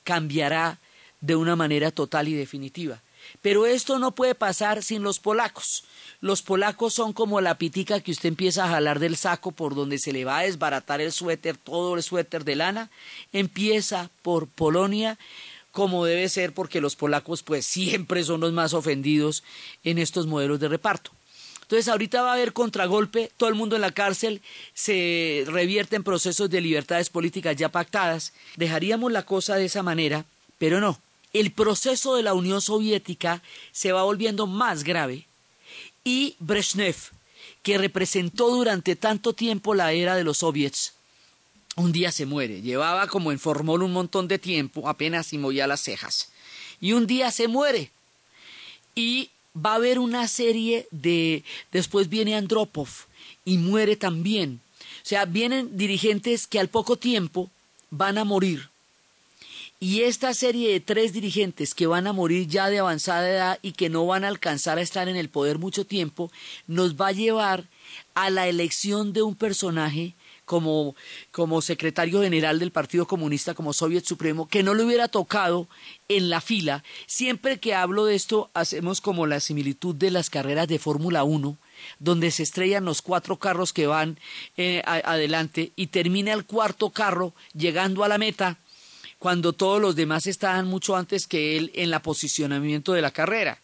[0.04, 0.80] cambiará
[1.20, 3.02] de una manera total y definitiva.
[3.42, 5.84] Pero esto no puede pasar sin los polacos.
[6.22, 10.00] Los polacos son como la pitica que usted empieza a jalar del saco por donde
[10.00, 12.90] se le va a desbaratar el suéter, todo el suéter de lana.
[13.34, 15.18] Empieza por Polonia
[15.72, 19.44] como debe ser porque los polacos pues siempre son los más ofendidos
[19.84, 21.12] en estos modelos de reparto.
[21.64, 24.42] Entonces ahorita va a haber contragolpe, todo el mundo en la cárcel,
[24.74, 28.34] se revierte en procesos de libertades políticas ya pactadas.
[28.56, 30.26] Dejaríamos la cosa de esa manera,
[30.60, 31.00] pero no
[31.36, 35.26] el proceso de la Unión Soviética se va volviendo más grave
[36.06, 36.96] y Brezhnev,
[37.62, 40.94] que representó durante tanto tiempo la era de los soviets,
[41.76, 42.62] un día se muere.
[42.62, 46.30] Llevaba como en formol un montón de tiempo, apenas y movía las cejas.
[46.80, 47.92] Y un día se muere.
[48.96, 51.44] Y va a haber una serie de...
[51.74, 52.88] Después viene Andropov
[53.44, 54.62] y muere también.
[55.04, 57.50] O sea, vienen dirigentes que al poco tiempo
[57.90, 58.70] van a morir
[59.86, 63.74] y esta serie de tres dirigentes que van a morir ya de avanzada edad y
[63.74, 66.32] que no van a alcanzar a estar en el poder mucho tiempo,
[66.66, 67.66] nos va a llevar
[68.16, 70.96] a la elección de un personaje como,
[71.32, 75.68] como secretario general del Partido Comunista, como Soviet Supremo, que no le hubiera tocado
[76.08, 76.84] en la fila.
[77.06, 81.60] Siempre que hablo de esto, hacemos como la similitud de las carreras de Fórmula 1,
[82.00, 84.18] donde se estrellan los cuatro carros que van
[84.58, 88.58] eh, adelante y termina el cuarto carro llegando a la meta
[89.26, 93.60] cuando todos los demás estaban mucho antes que él en la posicionamiento de la carrera.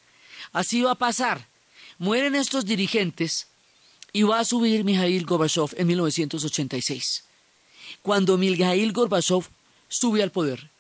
[0.54, 1.46] Así va a pasar.
[2.00, 3.46] Mueren estos dirigentes
[4.12, 7.26] y va a subir Mikhail Gorbachev en 1986.
[8.02, 9.44] Cuando Mikhail Gorbachev
[9.88, 10.72] sube al poder,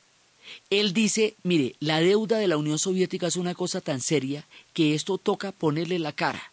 [0.71, 4.95] él dice, mire, la deuda de la Unión Soviética es una cosa tan seria que
[4.95, 6.51] esto toca ponerle la cara.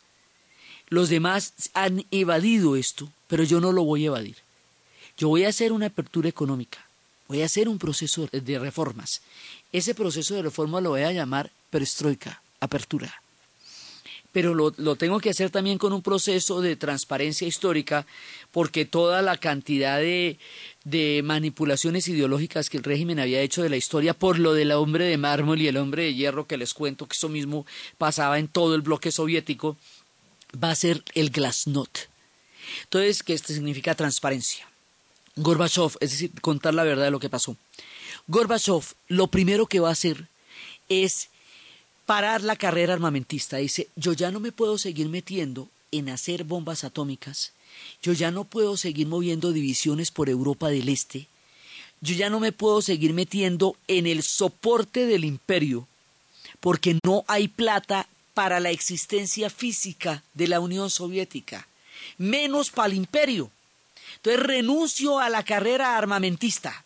[0.89, 4.37] Los demás han evadido esto, pero yo no lo voy a evadir.
[5.16, 6.88] Yo voy a hacer una apertura económica
[7.29, 9.20] voy a hacer un proceso de reformas.
[9.70, 13.22] Ese proceso de reforma lo voy a llamar perestroika, apertura.
[14.33, 18.07] Pero lo, tengo que hacer también con un proceso de transparencia histórica,
[18.53, 20.39] porque toda la cantidad de,
[20.85, 25.07] de manipulaciones ideológicas que el régimen había hecho de la historia por lo del hombre
[25.07, 27.66] de mármol y el hombre de hierro, que les cuento que eso mismo
[27.97, 29.76] pasaba en todo el bloque soviético,
[30.62, 31.99] va a ser el glasnost.
[32.85, 34.67] Entonces, ¿qué esto significa transparencia?
[35.39, 37.57] Gorbachev, es decir, contar la verdad de lo que pasó.
[38.26, 40.28] Gorbachev lo primero que va a hacer
[40.89, 41.28] es
[42.07, 43.59] parar la carrera armamentista.
[43.59, 47.53] Dice, yo ya no me puedo seguir metiendo en hacer bombas atómicas,
[48.03, 51.28] yo ya no puedo seguir moviendo divisiones por Europa del Este,
[52.01, 55.89] yo ya no me puedo seguir metiendo en el soporte del imperio,
[56.61, 61.66] porque no hay plata para la existencia física de la Unión Soviética,
[62.18, 63.51] menos para el imperio.
[64.18, 66.84] Entonces renuncio a la carrera armamentista.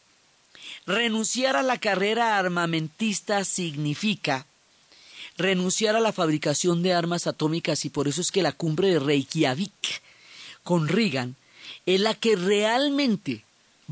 [0.86, 4.46] Renunciar a la carrera armamentista significa
[5.38, 8.98] renunciar a la fabricación de armas atómicas y por eso es que la cumbre de
[8.98, 10.02] Reykjavik
[10.62, 11.36] con Reagan
[11.86, 13.44] es la que realmente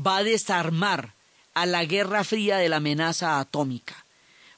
[0.05, 1.13] va a desarmar
[1.53, 4.00] a la guerra fría de la amenaza atómica.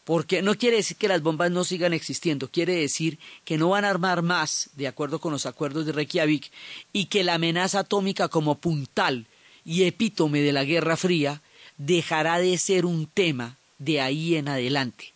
[0.03, 3.85] Porque no quiere decir que las bombas no sigan existiendo, quiere decir que no van
[3.85, 6.51] a armar más, de acuerdo con los acuerdos de Reykjavik,
[6.91, 9.27] y que la amenaza atómica como puntal
[9.65, 11.41] y epítome de la Guerra Fría
[11.77, 15.13] dejará de ser un tema de ahí en adelante.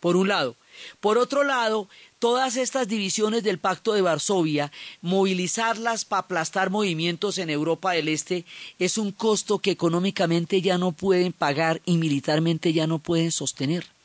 [0.00, 0.56] Por un lado.
[1.00, 4.70] Por otro lado, todas estas divisiones del Pacto de Varsovia,
[5.00, 8.44] movilizarlas para aplastar movimientos en Europa del Este,
[8.78, 13.95] es un costo que económicamente ya no pueden pagar y militarmente ya no pueden sostener.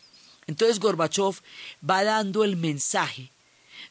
[0.48, 1.36] Entonces Gorbachev
[1.88, 3.30] va dando el mensaje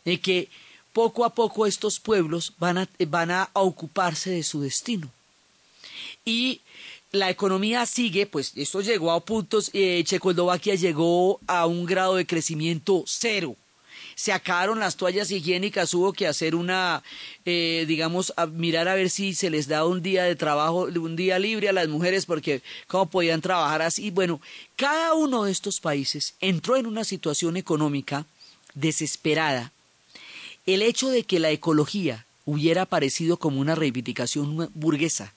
[0.05, 0.49] de que
[0.93, 5.11] poco a poco estos pueblos van a, van a ocuparse de su destino.
[6.25, 6.61] Y
[7.13, 12.27] la economía sigue, pues esto llegó a puntos, eh, Checoslovaquia llegó a un grado de
[12.27, 13.57] crecimiento cero.
[14.21, 17.03] Se acabaron las toallas higiénicas, hubo que hacer una,
[17.47, 21.17] eh, digamos, a mirar a ver si se les da un día de trabajo, un
[21.17, 24.11] día libre a las mujeres, porque cómo podían trabajar así.
[24.11, 24.43] Bueno,
[24.77, 28.27] cada uno de estos países entró en una situación económica
[28.75, 29.73] desesperada.
[30.67, 35.33] El hecho de que la ecología hubiera aparecido como una reivindicación burguesa,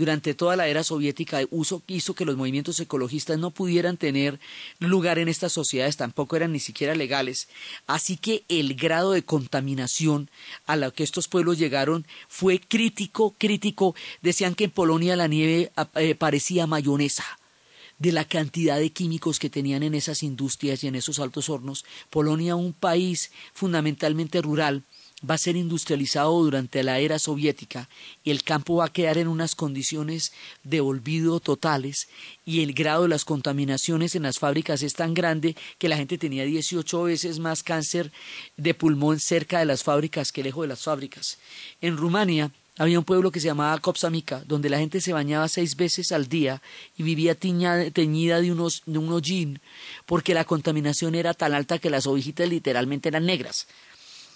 [0.00, 1.42] durante toda la era soviética
[1.86, 4.40] hizo que los movimientos ecologistas no pudieran tener
[4.78, 7.48] lugar en estas sociedades, tampoco eran ni siquiera legales.
[7.86, 10.30] Así que el grado de contaminación
[10.64, 13.94] a la que estos pueblos llegaron fue crítico, crítico.
[14.22, 17.26] Decían que en Polonia la nieve eh, parecía mayonesa
[17.98, 21.84] de la cantidad de químicos que tenían en esas industrias y en esos altos hornos.
[22.08, 24.82] Polonia, un país fundamentalmente rural,
[25.28, 27.88] va a ser industrializado durante la era soviética
[28.24, 30.32] y el campo va a quedar en unas condiciones
[30.64, 32.08] de olvido totales
[32.44, 36.18] y el grado de las contaminaciones en las fábricas es tan grande que la gente
[36.18, 38.12] tenía 18 veces más cáncer
[38.56, 41.38] de pulmón cerca de las fábricas que lejos de las fábricas.
[41.80, 42.50] En Rumania
[42.80, 46.28] había un pueblo que se llamaba Kopsamica, donde la gente se bañaba seis veces al
[46.28, 46.62] día
[46.96, 49.60] y vivía teñida de, unos, de un hollín,
[50.06, 53.66] porque la contaminación era tan alta que las ovejitas literalmente eran negras.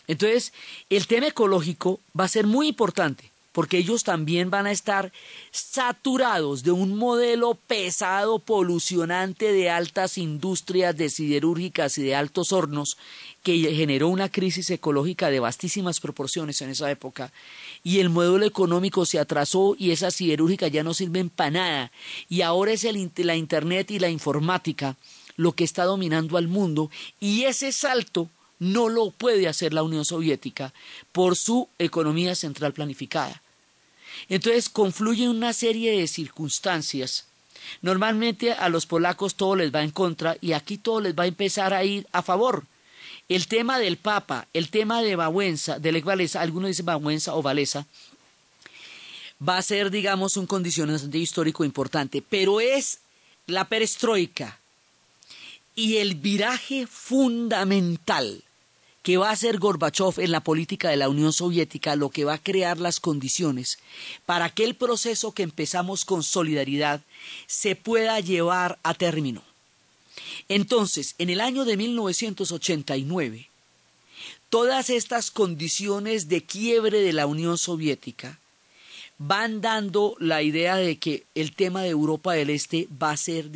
[0.06, 0.52] Entonces,
[0.90, 5.12] el tema ecológico va a ser muy importante porque ellos también van a estar
[5.52, 12.98] saturados de un modelo pesado, polucionante de altas industrias de siderúrgicas y de altos hornos
[13.44, 17.30] que generó una crisis ecológica de vastísimas proporciones en esa época.
[17.84, 21.92] Y el modelo económico se atrasó y esas siderúrgicas ya no sirven para nada.
[22.28, 24.96] Y ahora es la internet y la informática
[25.36, 26.90] lo que está dominando al mundo.
[27.20, 28.28] Y ese salto
[28.58, 30.72] no lo puede hacer la Unión Soviética
[31.12, 33.42] por su economía central planificada.
[34.28, 37.26] Entonces confluyen una serie de circunstancias.
[37.82, 41.28] Normalmente a los polacos todo les va en contra y aquí todo les va a
[41.28, 42.64] empezar a ir a favor.
[43.28, 47.42] El tema del Papa, el tema de Bawenza, de Lech Walesa, algunos dicen Bawenza o
[47.42, 47.86] Valesa,
[49.46, 52.98] va a ser, digamos, un condicionante histórico importante, pero es
[53.46, 54.58] la perestroika
[55.74, 58.44] y el viraje fundamental
[59.02, 62.34] que va a hacer Gorbachev en la política de la Unión Soviética lo que va
[62.34, 63.78] a crear las condiciones
[64.24, 67.02] para que el proceso que empezamos con solidaridad
[67.46, 69.42] se pueda llevar a término.
[70.48, 73.50] Entonces, en el año de 1989,
[74.48, 78.38] todas estas condiciones de quiebre de la Unión Soviética
[79.18, 83.50] van dando la idea de que el tema de Europa del Este va a ser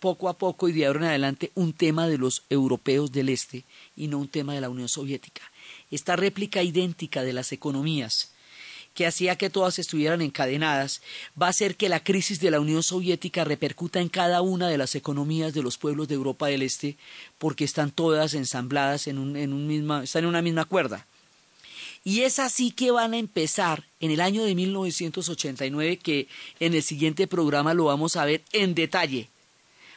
[0.00, 3.64] poco a poco y de ahora en adelante un tema de los europeos del Este
[3.96, 5.42] y no un tema de la Unión Soviética.
[5.90, 8.34] Esta réplica idéntica de las economías
[8.94, 11.02] que hacía que todas estuvieran encadenadas,
[11.40, 14.78] va a hacer que la crisis de la Unión Soviética repercuta en cada una de
[14.78, 16.96] las economías de los pueblos de Europa del Este,
[17.38, 21.06] porque están todas ensambladas en, un, en, misma, están en una misma cuerda.
[22.06, 26.28] Y es así que van a empezar en el año de 1989, que
[26.60, 29.30] en el siguiente programa lo vamos a ver en detalle,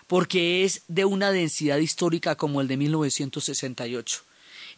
[0.08, 4.22] porque es de una densidad histórica como el de 1968.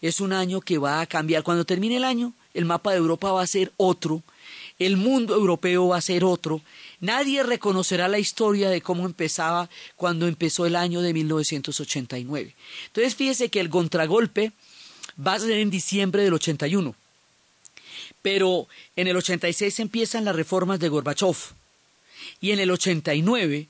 [0.01, 1.43] Es un año que va a cambiar.
[1.43, 4.23] Cuando termine el año, el mapa de Europa va a ser otro,
[4.79, 6.61] el mundo europeo va a ser otro.
[6.99, 12.55] Nadie reconocerá la historia de cómo empezaba cuando empezó el año de 1989.
[12.87, 14.51] Entonces fíjese que el contragolpe
[15.15, 16.95] va a ser en diciembre del 81
[18.21, 21.35] pero en el 86 empiezan las reformas de Gorbachev
[22.41, 23.67] y en el 89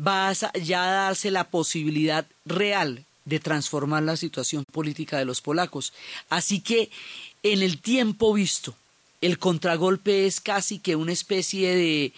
[0.00, 5.92] va ya a darse la posibilidad real de transformar la situación política de los polacos.
[6.30, 6.90] Así que
[7.42, 8.74] en el tiempo visto,
[9.20, 12.12] el contragolpe es casi que una especie de,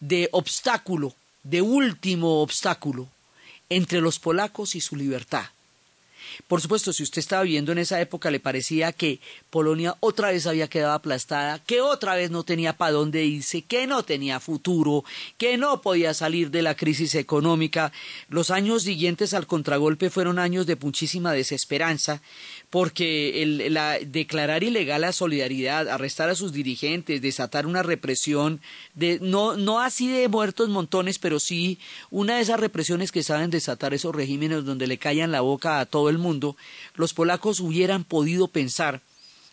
[0.00, 1.14] de obstáculo,
[1.44, 3.08] de último obstáculo
[3.68, 5.44] entre los polacos y su libertad.
[6.48, 9.20] Por supuesto, si usted estaba viviendo en esa época, le parecía que
[9.50, 13.86] Polonia otra vez había quedado aplastada, que otra vez no tenía para dónde irse, que
[13.86, 15.04] no tenía futuro,
[15.38, 17.92] que no podía salir de la crisis económica.
[18.28, 22.22] Los años siguientes al contragolpe fueron años de muchísima desesperanza,
[22.70, 28.60] porque el, la, declarar ilegal la solidaridad, arrestar a sus dirigentes, desatar una represión,
[28.94, 31.78] de, no, no así de muertos montones, pero sí
[32.10, 35.86] una de esas represiones que saben desatar esos regímenes donde le callan la boca a
[35.86, 36.56] todo el mundo,
[36.94, 39.00] los polacos hubieran podido pensar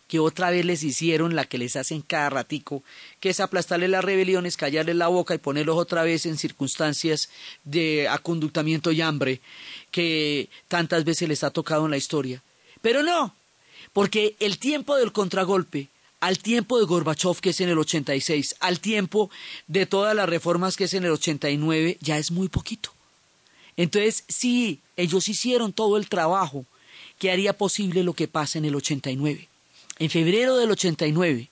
[0.08, 2.82] que otra vez les hicieron la que les hacen cada ratico,
[3.20, 7.30] que es aplastarle las rebeliones, callarle la boca y ponerlos otra vez en circunstancias
[7.64, 9.40] de aconductamiento y hambre
[9.90, 12.42] que tantas veces les ha tocado en la historia.
[12.84, 13.34] Pero no,
[13.94, 15.88] porque el tiempo del contragolpe,
[16.20, 19.30] al tiempo de Gorbachev, que es en el 86, al tiempo
[19.66, 22.90] de todas las reformas, que es en el 89, ya es muy poquito.
[23.78, 26.66] Entonces, sí, ellos hicieron todo el trabajo
[27.18, 29.48] que haría posible lo que pasa en el 89.
[29.98, 31.48] En febrero del 89,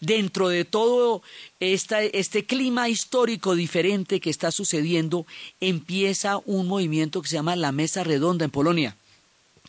[0.00, 1.22] dentro de todo
[1.58, 5.26] este clima histórico diferente que está sucediendo,
[5.58, 8.94] empieza un movimiento que se llama la Mesa Redonda en Polonia.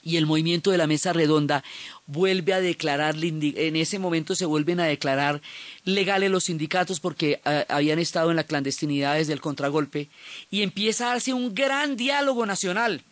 [0.04, 1.64] Y el movimiento de la Mesa Redonda
[2.08, 5.41] vuelve a declarar, en ese momento se vuelven a declarar
[5.86, 10.10] legales los sindicatos porque uh, habían estado en la clandestinidad desde el contragolpe,
[10.49, 13.04] y empieza a darse un gran diálogo nacional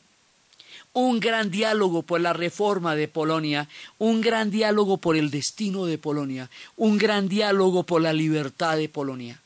[0.94, 5.98] un gran diálogo por la reforma de Polonia, un gran diálogo por el destino de
[5.98, 9.40] Polonia, un gran diálogo por la libertad de Polonia.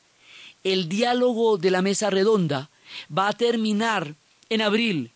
[0.63, 2.69] El diálogo de la mesa redonda
[3.15, 4.15] va a terminar
[4.49, 5.11] en abril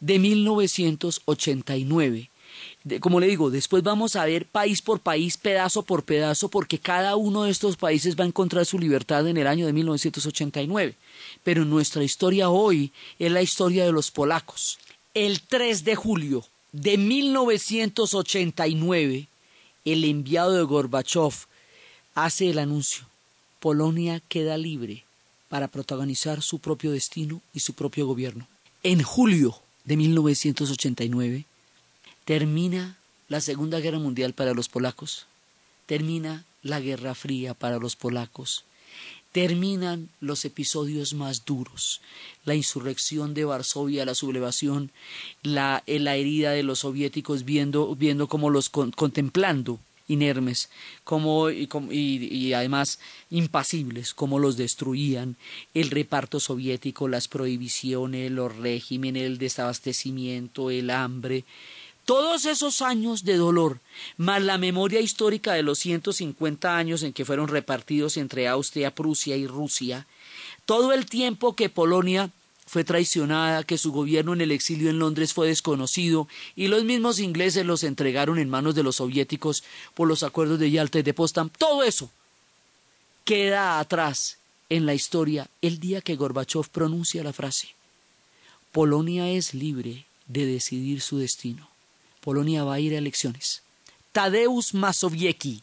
[0.00, 2.30] de 1989.
[2.84, 6.78] De, como le digo, después vamos a ver país por país, pedazo por pedazo, porque
[6.78, 10.94] cada uno de estos países va a encontrar su libertad en el año de 1989.
[11.42, 14.78] Pero nuestra historia hoy es la historia de los polacos
[15.16, 19.28] el 3 de julio de 1989,
[19.86, 21.32] el enviado de Gorbachev
[22.14, 23.06] hace el anuncio.
[23.58, 25.04] Polonia queda libre
[25.48, 28.46] para protagonizar su propio destino y su propio gobierno.
[28.82, 31.46] En julio de 1989
[32.24, 35.26] termina la Segunda Guerra Mundial para los polacos,
[35.86, 38.64] termina la Guerra Fría para los polacos,
[39.30, 42.00] terminan los episodios más duros,
[42.44, 44.90] la insurrección de Varsovia, la sublevación,
[45.42, 49.78] la, eh, herida de los soviéticos viendo, viendo como los con, contemplando
[50.08, 50.70] inermes
[51.04, 53.00] como, y, y, además
[53.30, 55.36] impasibles, como los destruían,
[55.74, 61.44] el reparto soviético, las prohibiciones, los regímenes, el desabastecimiento, el hambre,
[62.06, 63.80] todos esos años de dolor,
[64.16, 69.36] más la memoria histórica de los 150 años en que fueron repartidos entre Austria, Prusia
[69.36, 70.06] y Rusia,
[70.66, 72.30] todo el tiempo que Polonia
[72.66, 77.20] fue traicionada, que su gobierno en el exilio en Londres fue desconocido y los mismos
[77.20, 79.62] ingleses los entregaron en manos de los soviéticos
[79.94, 82.10] por los acuerdos de Yalta y de Potsdam, todo eso
[83.24, 84.38] queda atrás
[84.68, 87.68] en la historia el día que Gorbachev pronuncia la frase
[88.72, 91.70] Polonia es libre de decidir su destino.
[92.20, 93.62] Polonia va a ir a elecciones.
[94.12, 95.62] Tadeusz Mazowiecki.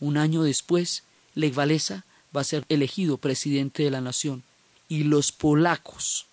[0.00, 1.04] Un año después,
[1.36, 2.04] Lech Walesa
[2.34, 4.42] va a ser elegido presidente de la nación
[4.88, 6.26] y los polacos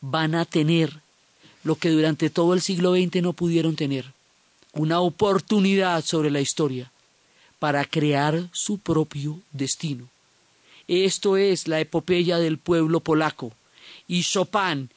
[0.00, 1.00] van a tener
[1.62, 4.06] lo que durante todo el siglo XX no pudieron tener,
[4.72, 6.90] una oportunidad sobre la historia
[7.58, 10.08] para crear su propio destino.
[10.88, 13.52] Esto es la epopeya del pueblo polaco
[14.08, 14.90] y Chopin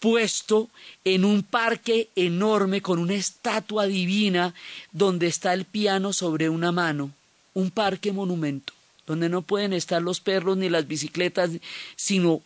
[0.00, 0.68] puesto
[1.04, 4.54] en un parque enorme con una estatua divina
[4.92, 7.12] donde está el piano sobre una mano,
[7.54, 8.72] un parque monumento,
[9.10, 11.50] donde no pueden estar los perros ni las bicicletas,
[11.96, 12.42] sino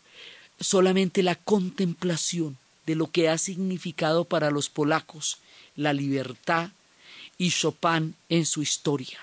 [0.59, 2.57] solamente la contemplación
[2.87, 5.37] de lo que ha significado para los polacos
[5.77, 6.71] la libertad
[7.37, 9.19] y Chopin en su historia.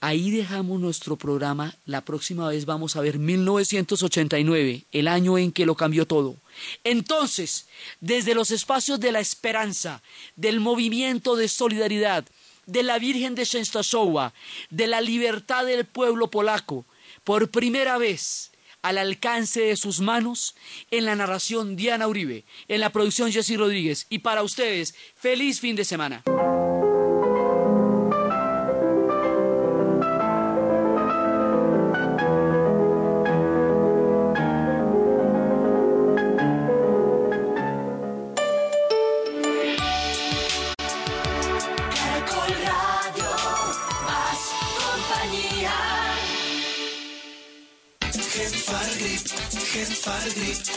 [0.00, 1.74] Ahí dejamos nuestro programa.
[1.86, 6.36] La próxima vez vamos a ver 1989, el año en que lo cambió todo.
[6.84, 7.66] Entonces,
[8.00, 10.02] desde los espacios de la esperanza,
[10.36, 12.24] del movimiento de solidaridad,
[12.66, 14.34] de la Virgen de Częstochowa,
[14.70, 16.84] de la libertad del pueblo polaco,
[17.24, 18.52] por primera vez
[18.82, 20.54] al alcance de sus manos,
[20.90, 24.06] en la narración Diana Uribe, en la producción Jessy Rodríguez.
[24.10, 26.22] Y para ustedes, feliz fin de semana.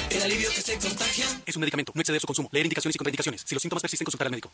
[0.10, 1.26] El alivio que se contagia.
[1.46, 2.48] Es un medicamento, no exceder su consumo.
[2.52, 3.44] Leer indicaciones y contraindicaciones.
[3.46, 4.50] Si los síntomas persisten, consultar al médico.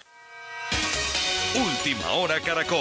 [1.55, 2.71] Última hora Caracol.